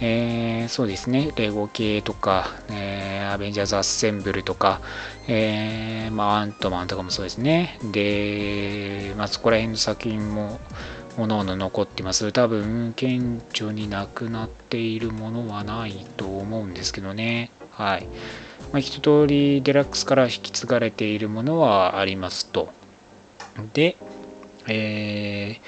[0.00, 4.80] えー、そうですね、レゴ系とか、えー、アベンジャーズ・アッセンブルとか、
[5.28, 7.78] えー、まあ、アントマンとかもそうですね。
[7.92, 10.58] で、まあ、そこら辺の作品も、
[11.16, 12.32] ものおの残ってます。
[12.32, 17.50] 多分、顕著になくなっているものはないと思うんですけどね。
[17.72, 18.08] はい。
[18.72, 22.72] まあ、一通りデラックスから引き継がれているものはありますと。
[23.72, 23.96] で、
[24.68, 25.60] え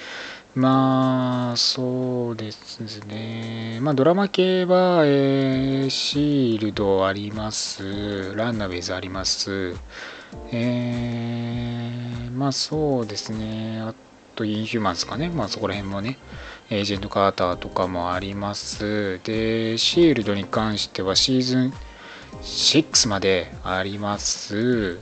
[0.55, 3.81] ー、まあ、そうですね。
[3.83, 8.35] まあ、ドラマ系は、えー、シールドあります。
[8.37, 9.75] ランナウェイズあります。
[10.53, 13.81] えー、まあ、そうですね。
[13.81, 13.95] あ
[14.37, 15.29] と、インヒューマンですかね。
[15.29, 16.19] まあ、そこら辺もね。
[16.71, 19.21] エージェント・カーターとかもあります。
[19.25, 21.75] で、シールドに関してはシーズン
[22.41, 25.01] 6まであります。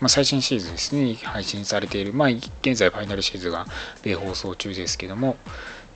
[0.00, 3.66] まあ、最新シーズンですね、配信されている、まあ、現在ファイナルシーズンが
[4.02, 5.36] 米放送中ですけども、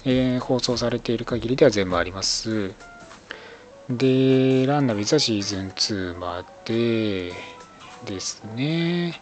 [0.05, 2.73] えー、放送されている限りでは全部あります。
[3.91, 7.33] で、ランナーウィザシーズン2まで
[8.07, 9.21] ですね。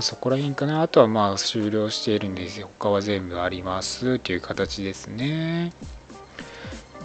[0.00, 0.82] そこら辺かな。
[0.82, 2.70] あとはまあ終了しているんですよ。
[2.78, 5.72] 他は全部ありますという形ですね。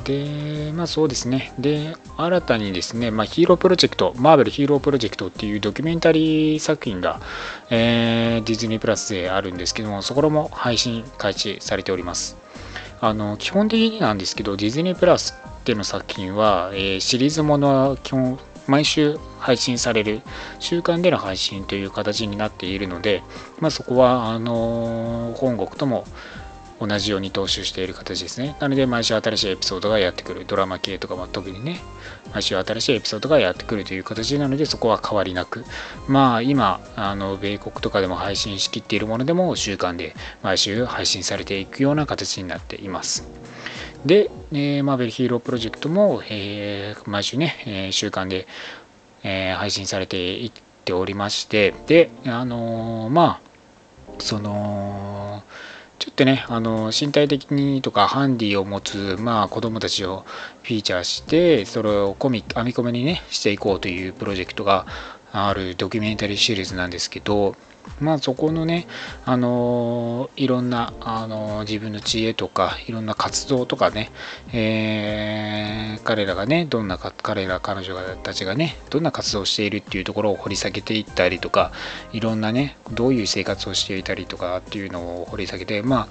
[0.06, 1.52] で、まあそうですね。
[1.60, 7.20] で、新たにですね、まあ、ヒーロープロジェクト、マーベルヒーロープロジェクトっていうドキュメンタリー作品が、
[7.72, 12.38] えー、ディズニープラスであるんですけども、そこも配信開始されております。
[13.02, 15.34] あの、基本的になんですけど、ディズニープラス
[15.66, 20.22] での作品は、えー、シリーズものは基本、毎週配信される
[20.60, 23.24] 週間での配信という形になっているので、
[23.60, 26.06] まあ、そこはあの本国とも
[26.80, 28.56] 同じように踏襲している形ですね。
[28.60, 30.46] なので、毎週新しいエピソードがやってくる。
[30.46, 31.80] ドラマ系とかは特にね、
[32.34, 35.64] 毎週新しいエピソードがやってくるという形なので、そこは変わりなく。
[36.08, 43.28] まあ、今、あの、米国とかでも配信しきっているものでも、週間で毎週配信されていくような形になっています。
[44.06, 48.48] で、えー、マーベルヒーロープロジェクトも、えー、毎週ね、えー、週間で、
[49.24, 50.52] えー、配信されていっ
[50.84, 53.46] ておりまして、で、あのー、まあ、
[54.20, 55.44] その、
[56.00, 60.26] ちょっとね、あの身体的にとかハンディを持つ、まあ、子供たちを
[60.64, 64.86] フィーチャーして、それをコミ編み込みにね、していこうというプロジェクトが
[65.32, 67.56] あるドキュメンタリーシリーズなんですけど、
[68.00, 68.88] まあそこのね、
[69.26, 74.12] あのいろんな、あの自分の知恵とか、いろんな活動とかね、
[74.54, 81.72] えー、彼らがね、どんな彼ら、彼女たちがね、どんな活動をしているっていうところを掘り下げていったりとか、
[82.12, 86.08] いろんなね、どういう生活をしていたりとかっていうのを掘り下げて、まあ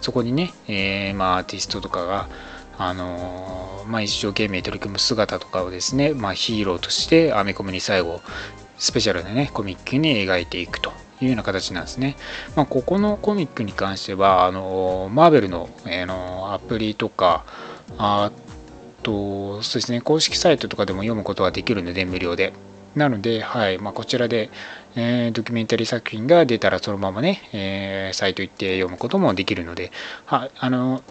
[0.00, 2.28] そこにね、えー、まあアーティストとかが、
[2.78, 8.20] あのまあ、一生懸命取り組む姿とかをですね、まあ、ヒーローとしてアメコミに最後
[8.76, 11.05] スペシャルでねコミックに描いていくと。
[11.20, 12.16] いうような形なんですね。
[12.54, 17.44] まあ、ここのコミックに関しては、あのマーベルの,、えー、のアプリとか、
[17.98, 18.30] あ
[19.02, 22.52] と、そうですね、公式サイトとかでも読むことができるので、無料で。
[22.94, 24.48] なので、はいまあ、こちらで、
[24.94, 29.92] えー、ドキュメンタリー作品が出たらそのままね、えー、サイト行って読むこともできるので、
[30.24, 31.02] はあの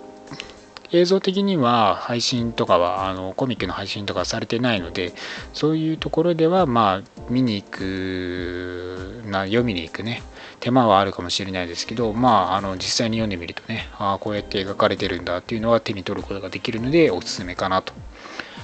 [0.92, 5.14] 映像的には配信とかはあのコミックの配信とかされてないので
[5.54, 10.22] そういうところではまあ見に行くな読みに行くね
[10.60, 17.94] 手間はあるかもしれないですけどまああの実際に読んでみるとねああこうやって描かれてるんだっていうのは手に取ることができるのでおすすめかなと。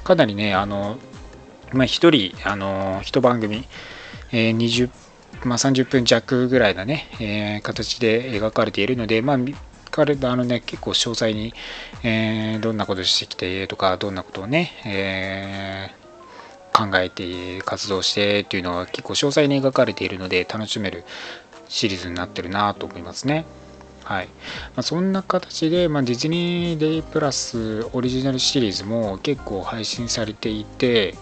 [0.03, 0.97] かなりねあの
[1.73, 3.67] まあ1人あの1番組、
[4.31, 4.89] えー、20
[5.43, 9.37] まあ、30分弱ぐらいなね、えー、形で描かれているので、まあ、
[9.91, 11.53] 彼あのね、結構詳細に、
[12.03, 21.03] えー、どんなことしてきてとか、どんなことをね、えー、考えて活動してっていうのは結構詳細に描かれているので楽しめる
[21.67, 23.45] シリーズになってるなと思いますね。
[24.03, 24.27] はい。
[24.27, 24.31] ま
[24.77, 31.15] あ、そんな形で、まあ、ディズニーデイプラスオリジナルシリーズも結構配信されていて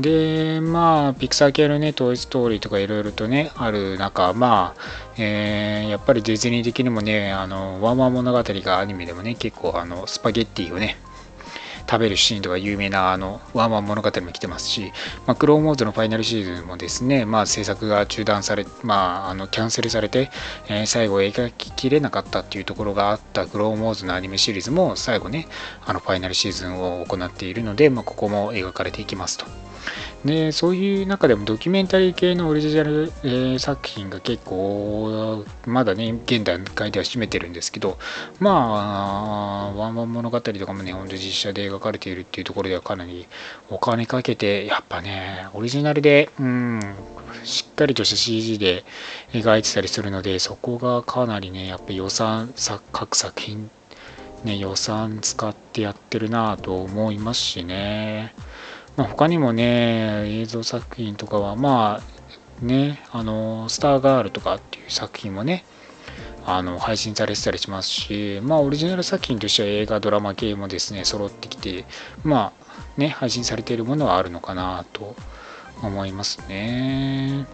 [0.00, 4.80] でまあピクサー系のねトイ・ストーリーとかいろいろとねある中まあ、
[5.16, 10.96] えー、やっぱりディズニー的にもねあのワンワン物語がアニメでもね結構あのスパゲッティをね
[11.88, 14.92] 食べるシーンとか有名なあのワンワン物語も来てますし、
[15.26, 20.30] まあ、クローンウォーズのファイナルシーズンもですね、まあ、制作が中断され、まあ、あのキャンセルされて、
[20.68, 25.46] えー、最後描ききれなかったっていうところがあったクローンウォーズのアニメシリーズも最後ね
[25.84, 29.46] あのファイナルシーズンを行っているので、まあ、ここも描かれていきますと。
[30.24, 37.98] でそういう中でもドキュメンタリー系のオリジナル、えー、作品が結構まだね現段階では占めてるんですけど
[38.40, 43.26] まあワンワン物語とかもねほんと実写で描かれているっていうところではかなり
[43.68, 46.80] お金かけてやっぱねオリジナルでうん
[47.44, 48.84] しっかりとした CG で
[49.32, 52.54] 描いてたりするのでそこがかなりねやっぱ予算
[52.92, 53.70] 各作品
[54.44, 58.34] ね予算使ってやってるなと思いますしね。
[58.96, 62.00] まあ、他にもね映像作品とかはま
[62.62, 65.64] あねあのスターガールとかっていう作品もね
[66.46, 71.86] あの配信されてたりしますしまあオリジナル作品としては映画ドラマ系もですね揃ってきて
[72.22, 75.16] まあね配信されているものはあるのかなと
[75.82, 77.46] 思いますね。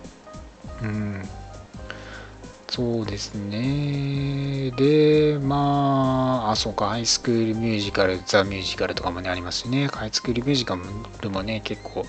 [0.83, 1.23] うん。
[2.71, 4.71] そうですね。
[4.77, 9.89] で、まあ、あ、そうか、ハイスクールミュージカル、ザ・ミュージカルとかもね、ありますしね。
[9.89, 10.79] ハイスクールミュージカ
[11.21, 12.07] ルもね、結構、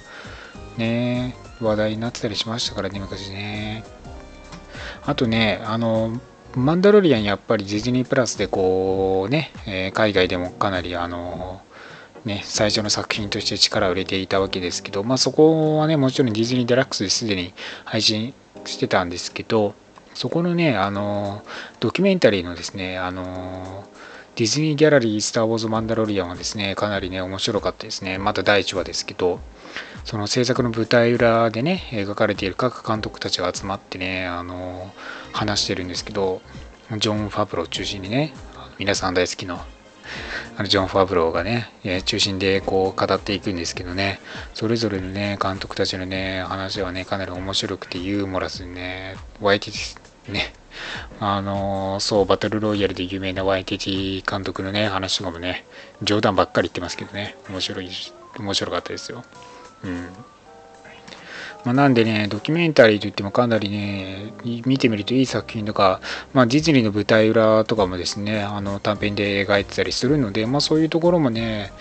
[0.77, 3.83] ね、話題になってたりしましたからね、昔ね。
[5.03, 6.21] あとね、あの、
[6.55, 11.63] マンダロリアンやっぱりディズニープラスでこうね、え、海外でもかなりあの、
[12.23, 17.51] ね、最初の作品として力を入れていたわけですけど、まあそこはね、もちろんディズニーデラックスですでに
[17.83, 19.73] 配信してたんですけど、
[20.13, 21.43] そこのね、あの、
[21.79, 23.85] ドキュメンタリーのですね、あの、
[24.35, 28.17] ディズニーギャラリースター・ウォーズ・マンダロリアンはですね、かなりね、面白かったですね。
[28.17, 29.39] まだ第1話ですけど、
[30.05, 34.91] その制作の舞台裏でね、描かれている各監督たちが集まってね、あの、
[35.31, 36.41] 話してるんですけど、
[36.97, 38.33] ジョン・ファブロー中心にね、
[38.77, 39.59] 皆さん大好きの
[40.57, 41.69] あのジョン・ファブローがね、
[42.05, 44.19] 中心でこう語っていくんですけどね、
[44.53, 49.71] それぞれのね、監督たちのね、話はね、かなり面白くてユーモラスにね、湧いて
[50.27, 50.53] ね、
[51.19, 55.65] あのそう、バトルロイヤルで有名な YTT 監督のね、話とかもね、
[56.01, 57.89] 冗談ばっかり言ってますけどね、面白い、
[58.39, 59.23] 面白かったですよ。
[59.83, 60.25] うん。
[61.63, 66.01] まあ、なんでね、ドキュメンタリーといってもかなりね、見てみるといい作品とか、
[66.33, 71.71] まあ、ディズニーの舞台裏とかもですね、あの短編で描いてたりするので、まあ、そういうところもね、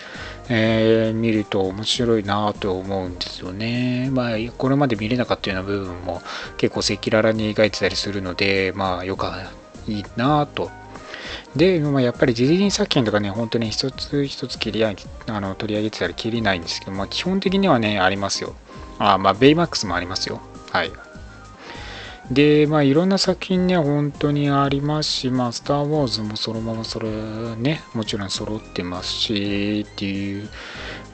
[0.49, 4.09] えー、見ると面白いなと思うんですよね。
[4.11, 6.21] まあ、これまで見れなかったような部分も
[6.57, 9.51] 結構赤裸々に描いてたりするので、まあ、よか
[9.87, 10.69] いいなと。
[11.55, 14.93] で、まあ、やっぱりディズニー作品とかね、本当に一つ一つ切りあ
[15.27, 18.55] の取り上げてたら切りないんですけど、まあ、基本的にはね、ありますよ。
[19.01, 20.41] あ、まあ、ベイマックスもありますよ。
[20.71, 20.91] はい。
[22.29, 27.09] で、まあ、いろんな作品ね、本当にありますし、まあ、スター・ウォーズもそのままそれ
[27.57, 30.49] ね、もちろん揃ってますし、っていう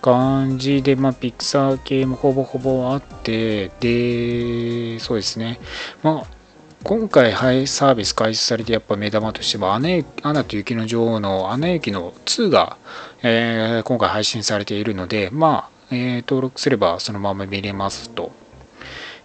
[0.01, 5.59] 感じで、まあ、ピクサー系もほぼほぼあって、で、そうですね。
[6.03, 6.37] まあ、
[6.83, 12.77] 今回、はい、サービス開始されて、やっぱ目玉としては、アナと雪の女王のアナ雪の2が、
[13.23, 18.31] えー、今回配信されているので、まあ、えー、登録すればそのまま見れますと。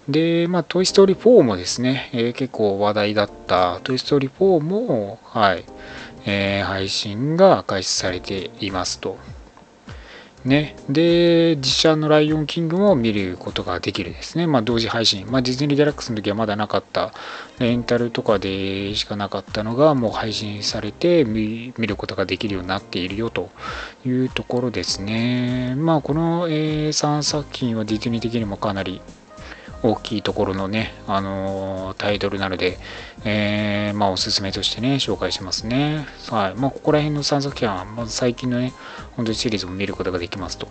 [0.09, 5.64] で、まあ、トイ・ストーリー4もですね、えー、結構話題だったトイ・ストーリー4も、はい、
[6.27, 9.16] えー、配信が開始されていますと。
[10.44, 10.76] ね。
[10.88, 14.46] で、実写のライオンキングも見ることができるですね。
[14.46, 15.31] まあ、同時配信。
[15.31, 17.12] まあ、ディズニーデラックスの時はまだなかった、
[17.59, 23.50] レンタルとかでしかなかったのが、もう配信されて見ることができるようになっているよと
[24.05, 25.74] いうところですね。
[25.76, 29.00] まあ、この、えー、3作品はディズニー的にもかなり
[29.82, 32.78] 大きいところのね、あのー、タイトルなので、
[33.24, 36.06] えー、まあ、おすすめとしてね、紹介しますね。
[36.30, 36.54] はい。
[36.54, 38.72] まあ、ここら辺の3作品は、まず最近のね、
[39.16, 40.68] 本当にシリーズも見ることができますと。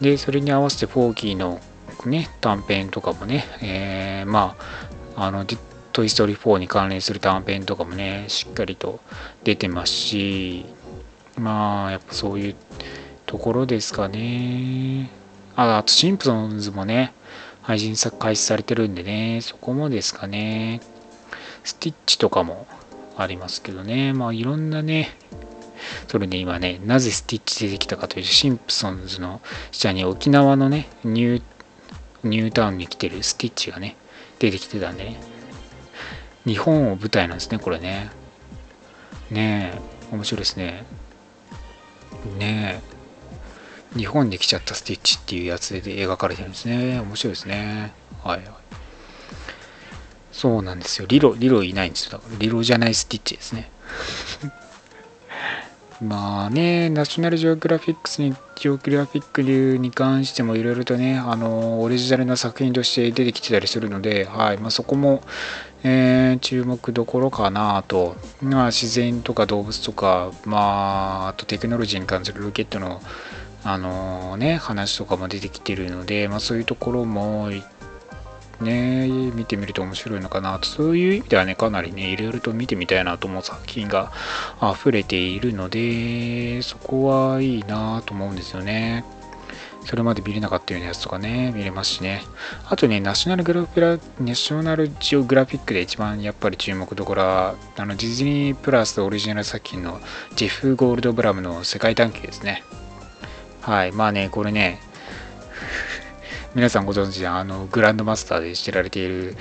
[0.00, 1.60] で、それに合わせて、フォーキーの
[2.04, 4.56] ね、短編とかもね、えー、ま
[5.14, 5.44] あ、あの、
[5.92, 9.00] トイ・ストーリー4に関連する短編とかもね、しっかりと
[9.44, 10.66] 出てますし、
[11.38, 12.56] まあ、やっぱそういう
[13.24, 15.10] ところですかね。
[15.54, 17.12] あ、あと、シンプソンズもね、
[17.66, 20.80] 配信開始されてるんでね、そこもですかね、
[21.64, 22.64] スティッチとかも
[23.16, 25.10] ありますけどね、まあいろんなね、
[26.06, 29.40] それで今ね、なぜスティッチ出てきたかというと、シンプソンズの
[29.72, 31.42] 下に沖縄のね、ニュー、
[32.22, 33.96] ニュータウンに来てるスティッチがね、
[34.38, 35.20] 出てきてたんでね、
[36.46, 38.12] 日本を舞台なんですね、これね。
[39.32, 40.14] ねえ。
[40.14, 40.84] 面白いですね。
[42.38, 42.95] ねえ。
[43.96, 47.00] 日本に来ちゃったスティッチっていうやつで描かれてるんですね。
[47.00, 47.92] 面白いですね。
[48.22, 48.48] はいはい。
[50.32, 51.06] そうなんですよ。
[51.08, 52.12] リロリロいないんですよ。
[52.12, 53.70] だからリロじゃないスティッチですね。
[56.02, 65.22] まあね、ナショナルジオグラフィックスに、ジオグラフィック流に関してもいろいろとね、あの、オリジナルな作品として出てきてたりするので、はい、まあ、そこも、
[65.84, 73.00] えー、注目どころかなと、まあ、自然とか動物とか、まあ、あとテクノロジーに関するロケットの、
[73.68, 77.50] あのね、話とかも出てきてるので、まあ、そういうところも
[78.60, 84.12] ね、見てみると面白いのかなと、そういう意味ではね、かなりね、いろいろと見てみたいなと思う作品が
[84.62, 89.04] 溢れているので、そこはいいなと思うんですよね。
[89.84, 92.22] それまで見れなかったようなやつとかね、見れますしね。
[92.68, 100.00] あとね、ナショナルグラフィラ、ナショナルジオグラフィックで一番やっぱり注目どころは、あの、ディズニープラスオリジナル作品の
[100.36, 102.62] ジェフ・ゴールドブラムの世界探求ですね。
[103.66, 103.90] はい。
[103.90, 104.78] まあね、これね、
[106.54, 109.36] 皆さんご存知あのグランドマスターで知られている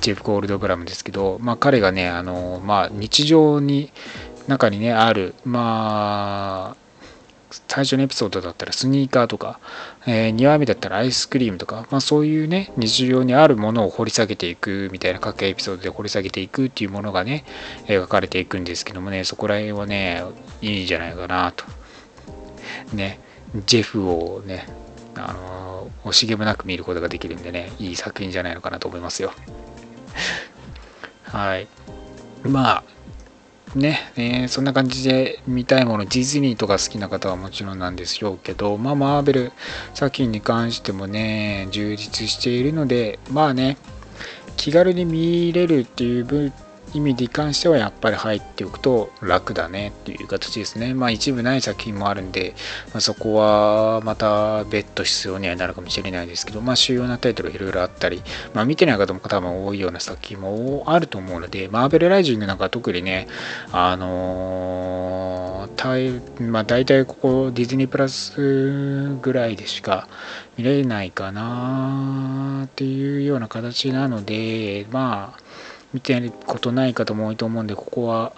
[0.00, 3.92] ジェフ・ゴールドブラムですけど、まあ、彼がねあの、まあ、日常に
[4.48, 6.76] 中にねあるまあ
[7.68, 9.60] 最初のエピソードだったらスニーカーとか、
[10.04, 17.44] えー、2話目だったらアイスクリームとか、まあ、そういうね日常にあるものを掘り下げていくみたいな各エピソードで掘り下げていくっていうものがね
[17.86, 20.24] 描かれていくんですけどもねそこら辺はね
[20.60, 21.64] いいんじゃないかなと
[22.94, 23.20] ね
[23.66, 24.66] ジェフをね
[25.16, 29.32] あの惜しげもなく見ることができるんでねいい作品じゃないのかなと思いますよ。
[31.24, 31.68] はい。
[32.42, 32.84] まあ
[33.74, 39.52] ね、えー、そんな感じで見たいものディズニーとか好きな方はもちろんなんでしょうけどまあマーベル
[39.94, 43.76] 作品に関してもね充実しているのでまあね
[44.56, 46.52] 気軽に見れるっていう
[46.92, 50.94] 意味に関してはやっぱり入っておくと楽だねっていう形ですね。
[50.94, 52.54] まあ一部ない作品もあるんで、
[52.92, 58.22] まあ、そこはまた別途必要にはなるかもしれないですけど、まあ主要なタイトルいろいろあったり、
[58.54, 63.28] まあ見てない方も多分多いような作品もあると思うので、マーベルライジングなんか特にね、
[63.72, 70.08] あのー、まあ大体ここディズニープラスぐらいでしか
[70.56, 75.49] 見れないかなっていうような形なので、まあ
[75.92, 78.32] 見てることない方も多いと思うんで、ここは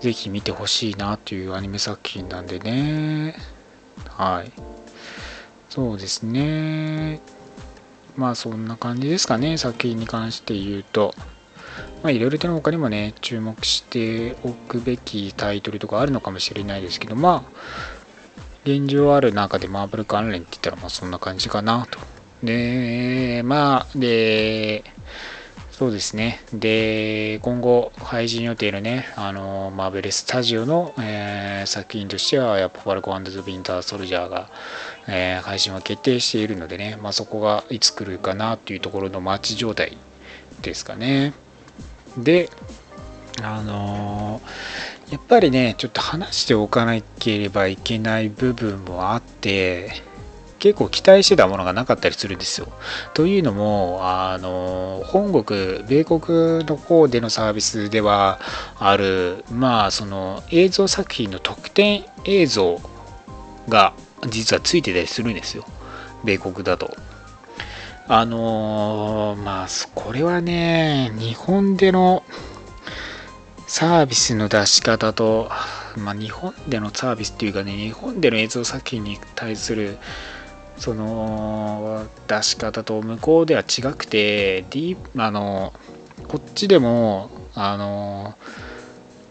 [0.00, 3.34] ぜひ見てほしいなというアニメ作品なんでね。
[4.08, 4.52] はい。
[5.70, 7.20] そうですね。
[8.16, 11.14] まあそんな感じですかね、作品に関して言うと。
[12.02, 17.60] まあいろいろとの他にもね、注目しておくべきタイトルとかあるのかもしれないですけど、まあ、
[18.64, 21.98] 現状ある中でマーブル関連って言ったらまあそんな感じかなと。
[22.42, 24.84] で、まあ、で、
[25.80, 26.42] そうですね。
[26.52, 34.50] で、今後配信予定のね、あの、マーベルスタジオの、えー、作品としては、やっぱファルコンズ・ヴィンター・ソルジャーが、
[35.08, 39.96] えー、配信は決定しているのでね、まあ、そこがいつ来るかなっていうところの待ち状態
[40.60, 41.32] ですかね。
[42.18, 42.50] で、
[43.42, 49.92] あのー、やっぱりね、ちょっと話しておかなければいけない部分もあって、
[50.60, 52.68] 結構期待してたものがなかったりするんですよ。
[53.14, 58.38] というのも、あの、本国、米国の方でのサービスでは
[58.78, 62.80] ある、まあ、その映像作品の特典映像
[63.68, 63.94] が
[64.28, 65.64] 実はついてたりするんですよ。
[66.24, 66.94] 米国だと。
[68.06, 72.24] あのまあ、これはね、日本での
[73.66, 75.48] サービスの出し方と、
[75.96, 79.98] まあ、日本でのサービスっていうかね、日本での映像作品に対する
[80.80, 85.74] その出し方と向こうでは違くて、D、あの
[86.26, 88.34] こっちでもあの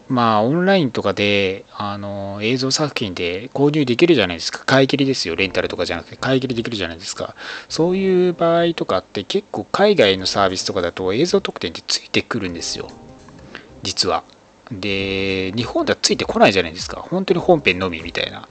[0.08, 4.64] まあオンラインとかであの映像作品で購入できるじゃないですか。
[4.64, 5.34] 買い切りですよ。
[5.34, 6.16] レンタルとかじゃなくて。
[6.16, 7.34] 買い切りできるじゃないですか。
[7.68, 12.88] そういう場合とかって結構海外のサービスとかだと映像特典ってついてくるんですよ。
[13.82, 14.22] 実は。
[14.70, 17.00] で、日本ではついてこないじゃないですか。
[17.00, 18.48] 本当に本編のみみたいな。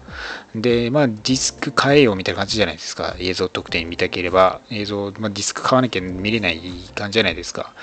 [0.53, 3.15] で、まあ、ディスク買えようみたいな感じじゃないですか。
[3.19, 6.59] 映像特典見たければ、映像、まあ、ディスク買わなきゃ見れない
[6.93, 7.73] 感じじゃないですか。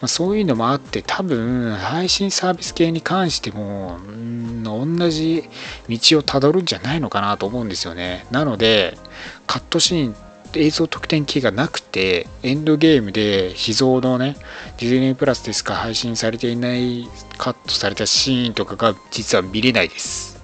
[0.00, 5.44] まあ、そういうのもあって、多分、配信サービス系に関しても、ん同じ
[5.88, 8.26] 道をたどるんじゃないのかなと思うんですよね。
[8.30, 8.98] なので、
[9.46, 10.16] カットシーン
[10.56, 14.36] 映像特典機がなくて、エンドゲームで秘蔵のね、
[14.78, 20.40] ディズニープラスでしか配信されていないカットされたシーンとかが実は見れないです。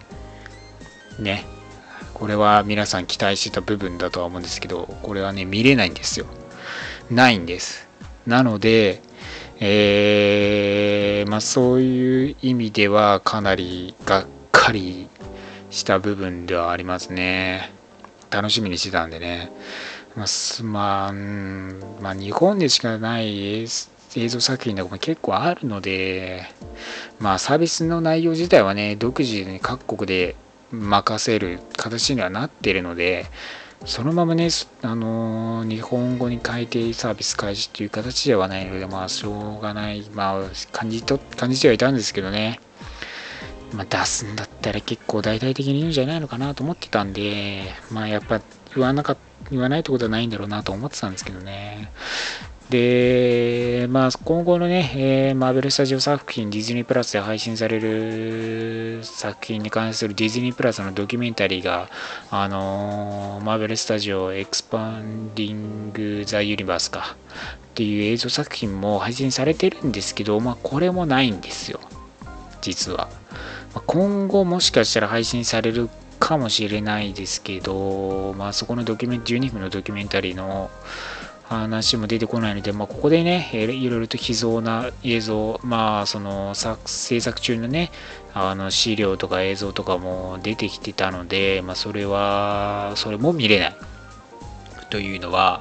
[1.19, 1.45] ね。
[2.15, 6.27] これは皆さん期待してた部分だとは思うんですけど、これはね、見れないんですよ。
[7.11, 7.89] ないんです。
[8.27, 9.03] なので、
[9.59, 15.09] えーまあ、そういう意味ではかなりがっかり
[15.71, 17.73] した部分ではありますね。
[18.31, 19.53] 楽しみにしてたんでね。
[20.17, 23.67] まあ、まあ、日本でしかない
[24.17, 26.45] 映像作品とかも結構あるので、
[27.19, 30.37] まあ、サービスの内容自体はね、独自に各国で
[30.71, 33.27] 任せる形にはなっているので、
[33.85, 34.49] そのままね、
[34.83, 40.43] あのー日本語に変えてサービス開始っていう形ではないので、まあ、しょうがない、まあ、
[40.73, 42.61] 感じと、感じてはいたんですけどね。
[43.73, 48.43] まあ、出すんだったら結構大々的に言うんじゃないのかなと思ってたんで、まあ、やっぱ
[48.75, 51.90] 言わなかった言わないってことはないんだろうなと思ってたんですけどね。
[52.72, 61.90] で、まあ、今後のね、えーマーベルスタジオ作品、ディズニープラスで配信される作品に関するディズニープラスのドキュメンタリーが、
[62.30, 67.14] あのーマーベルスタジオエクスパンディング・ザ・ユニバースか
[67.72, 71.78] っていう映像作品も配信されてるんですけど、まあ、これもないんですよ、
[72.62, 73.09] 実は。
[73.86, 75.90] 今後もしかしたら配信される
[76.23, 80.70] かもしれないですけど、まあ、そこのドキュメン12分のドキュメンタリーの
[81.43, 87.91] 話も出てこないので、まあ、ここでね、いろいろと秘蔵な映像、まあ、その作制作中のね、
[88.35, 93.77] あの資料とか映像とかも出てきてたので、まあ、それは、それも見れない
[94.91, 95.61] というのは、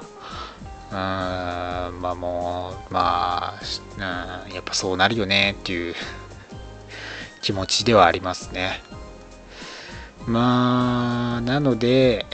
[0.92, 3.58] うーん、まあもう、ま
[4.00, 5.94] あ、うん、やっぱそうなるよねっていう
[7.40, 8.91] 気持ちではありますね。
[10.26, 12.26] まあ、なので、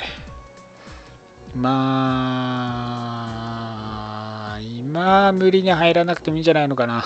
[1.54, 2.76] ま
[4.54, 7.04] あ、今無理に入らなくてもいいんじゃないのかな。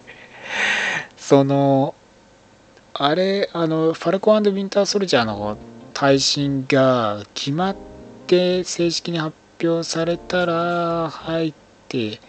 [1.16, 1.94] その、
[2.94, 5.58] あれ、あの、ファルコンウィンターソルジャーの
[5.92, 7.76] 耐震が決まっ
[8.26, 11.54] て正式に発表されたら入っ
[11.88, 12.20] て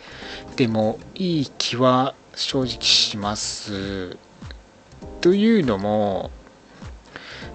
[0.57, 4.17] でもいい気は正直します。
[5.21, 6.31] というのも、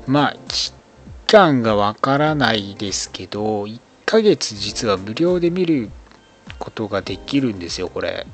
[0.07, 0.73] まあ、期
[1.27, 5.91] 間がわからないですけど、1ヶ月実は無料で見る
[6.59, 8.27] ことができるんですよ、これ。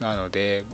[0.00, 0.64] なので、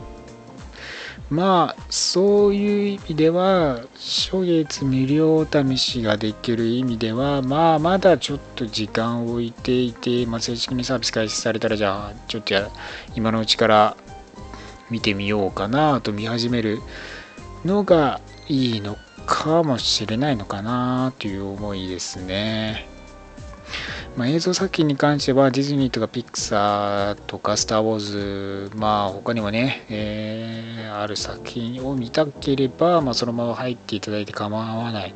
[1.29, 12.69] まあ、そういう意味では、初月無料試しができる意味では、まあ、まだちょっと時間を置いていて、まあ、正式にサービス開始されたら、じゃあ、ちょっとや、
[13.13, 13.97] 今のうちから
[14.89, 16.79] 見てみようかなと見始める
[17.65, 18.97] のがいいの
[19.27, 22.87] かもしれないのかなという思いですね。
[24.15, 35.13] まあ、映像作品に関してはディズニーとかピクサーとかスター・ウォーズ、まあ他にもね、えーある作品を見たければ、まあ、そのまま入っていただいて構わない、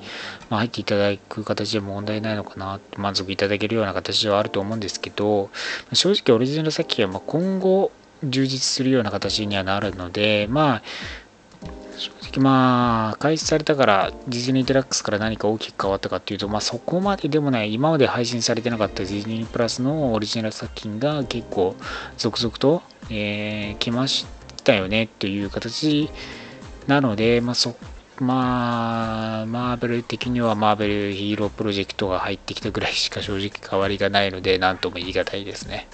[0.49, 5.49] まあ、入っていただく形で問題ないのかな、満足いただけるような形ではあると思うんですけど、
[5.93, 7.91] 正直オリジナル作品は今後
[8.24, 10.82] 充実するような形にはなるので、まあ
[12.02, 21.76] 正直まあ開始されたからディズニーデラックスから何か大きく変わったかっていうとまあそこまででもない今まで配信されてなかったディズニープラスのオリジナル作品が結構
[22.18, 22.82] 続々と、
[23.12, 24.26] えー来まし
[24.64, 26.10] たよねっていう形
[26.88, 27.76] なのでまあそ
[28.20, 35.88] まあマーベル的にはマーベルヒーロープロジェクトが入ってきたぐらいしか正直変わりがないので何とも言い難いですね。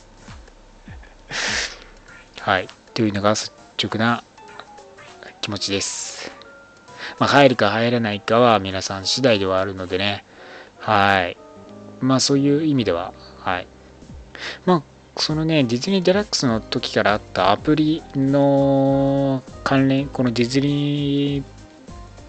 [2.39, 2.67] はい。
[2.93, 3.51] というのが率
[3.81, 4.23] 直な
[5.47, 6.29] 気持ちです。
[7.19, 10.25] まあ、入るか入らないかは皆さん次第ではあるのでね。
[10.77, 11.37] はい。
[12.01, 13.67] まあ、そういう意味では、はい。
[14.65, 14.83] ま
[15.15, 21.43] あ、そのね、ディズニーデラックスの時からあったアプリの関連、このディズニー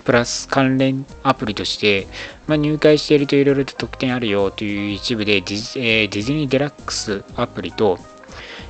[0.05, 2.07] プラス関連アプリとして、
[2.47, 7.99] まあ、入会しているといろいろと特典あるよという一部でディ,、えディズニーデラックスアプリと、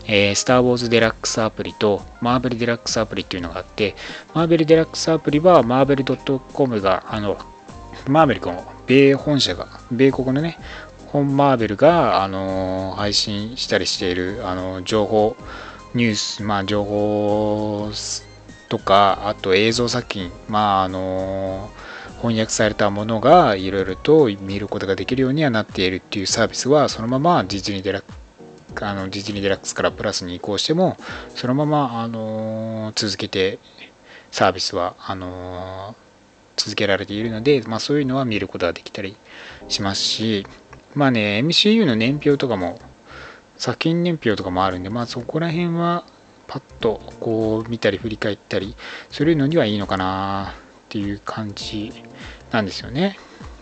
[0.08, 3.94] えースター・ウォーズ・デラックスアプリとマーベル・デラックスアプリっていうのがあって、
[4.34, 6.04] マーベル・デラックスアプリはマーベル
[6.54, 7.38] .com が、あの、
[8.08, 10.58] マーベルの米本社が、米国のね、
[11.08, 15.36] 本マーベルが、あの配信したりしている、あの情報、
[15.94, 17.90] ニュース、まあ、情報
[18.68, 21.70] とか、あと映像作品、まあ、あの
[22.18, 28.17] 翻訳されたものがいろいろと見ることができるようにはなっているっていうサービスは、そのままディズニーデラックス
[28.80, 30.96] あのディズニーデラックスからプラスに移行しても
[31.34, 33.58] そのまま、あの続けて
[34.30, 35.96] サービスはあの
[36.56, 39.16] 続けられているので、まあ、そういうのは見ることができたり
[39.68, 40.46] しますし
[40.94, 42.78] まあね MCU の年表とかも
[43.56, 46.04] 作品年表とかもあるんでまあそこら辺は
[46.46, 48.74] パッとこう見たり振り返ったり
[49.10, 51.92] するのにはいいのかなっていう感じ
[52.50, 53.18] なんですよね。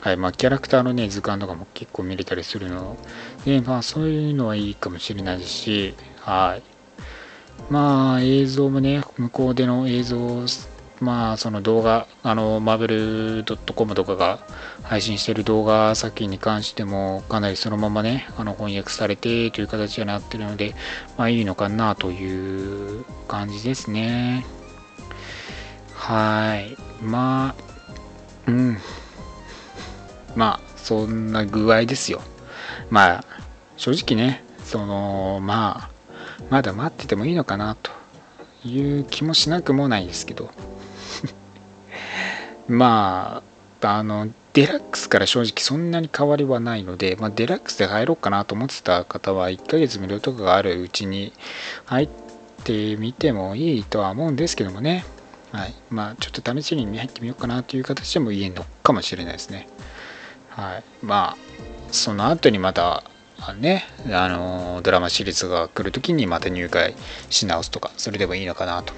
[0.07, 2.97] はいまあ、キャラクターのね図鑑とかも結構見れたりするの
[3.45, 6.63] で、まあ、そういうのはいいかもしれないですし、はい。
[7.73, 10.47] まあ映像もね、向こうでの映像、
[11.01, 12.87] まあその動画、あの、マーベ
[13.43, 13.45] ル
[13.75, 14.47] .com とかが
[14.85, 20.77] 配信してる動画作品に関しても、かなりそのままね、あの翻訳されてという形になってるので、
[21.17, 24.47] まあいいのかなという感じですね。
[25.95, 26.77] はい。
[27.03, 27.57] ま
[28.47, 28.79] あ、うん。
[30.37, 32.21] まあ、そんな具合ですよ。
[32.91, 33.25] まあ、
[33.77, 35.97] 正直ね、その、まあ、
[36.51, 37.91] まだ待っててもいいのかなと
[38.65, 40.51] いう気もしなくもないですけど。
[42.69, 51.35] まああのデラックスから正直そんなに変わりはないので、まあ、デラックスで入ろうかなと思ってた方は1ヶ月無料とかがあるうちに
[51.85, 52.09] 入っ
[52.65, 55.05] てみてもいいとは思うんですけどもね。
[55.53, 55.75] はい。
[55.91, 59.69] まあちょっと試しに入ってみようかなという形でもいいのかもしれないですね。
[60.57, 61.37] はいまあ
[61.93, 63.05] その後にまた
[63.61, 66.95] ね、あのドラマシリーズが来るときにまた入会
[67.31, 68.93] し直すとか、それでもいいのかなと。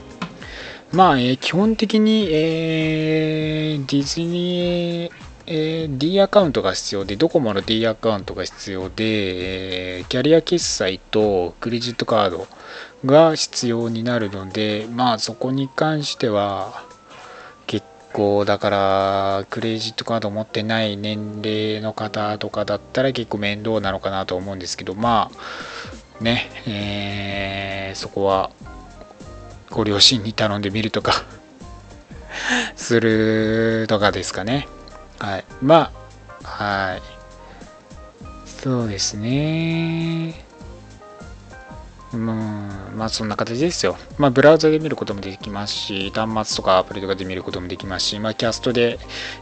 [0.92, 5.12] まあ、えー、基本的に、えー、ディズニー、
[5.46, 12.46] えー、D アカウントが必要で、ドコモの D アカウントが必要で、えー、キャリア決済とクレジットカード
[13.04, 16.87] が必要になるので、まあそこに関しては、
[18.12, 25.30] 構だからクレジットカード持ってない年齢の方とかだったら結構面倒なのかなと思うんですけどま
[26.20, 28.50] あねえー、そこは
[29.70, 31.24] ご両親に頼んでみるとか
[32.76, 34.68] するとかですかね。
[35.18, 35.44] はい。
[35.62, 35.92] ま
[36.42, 37.02] あはい。
[38.46, 40.47] そうですね。
[42.12, 42.26] うん、
[42.96, 43.98] まあそんな形ですよ。
[44.16, 48.98] まあブラウザで見ることもできますし、端末とかアプリとかで見ることもできますし、まあキャストで、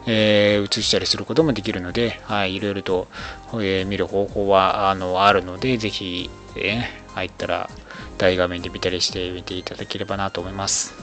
[0.07, 3.07] えー、映したりすることもできるので、はい、いろいろと、
[3.55, 7.71] えー、見る方法はあのあるので、ぜひ、えー、入ったら
[8.19, 10.95] 大画面で見たりしてみていただければなと思います。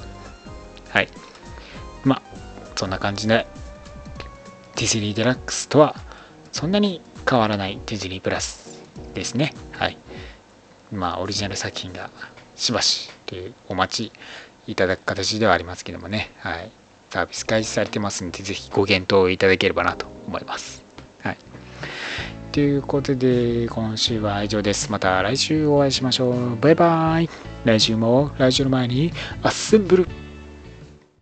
[0.89, 1.07] はい。
[2.03, 2.22] まあ、
[2.76, 3.47] そんな感じで、
[4.76, 5.95] ディズニーデラックスとは
[6.51, 8.84] そんなに変わらないディズニープラス
[9.14, 9.53] ですね。
[10.94, 12.10] まあ、オリジナル作品が
[12.56, 14.12] しばしというお待ち
[14.68, 16.72] いただく形ではありますけどもね、はい、
[17.10, 20.84] サービス開始されてますんで、ぜひご検討いただければなと思います。
[21.22, 21.38] はい。
[22.52, 24.91] ということで、今週は以上です。
[24.91, 26.60] また来週お会いしましょう。
[26.60, 27.30] バイバイ。
[27.66, 30.22] 来週も来週の前にアッセンブル。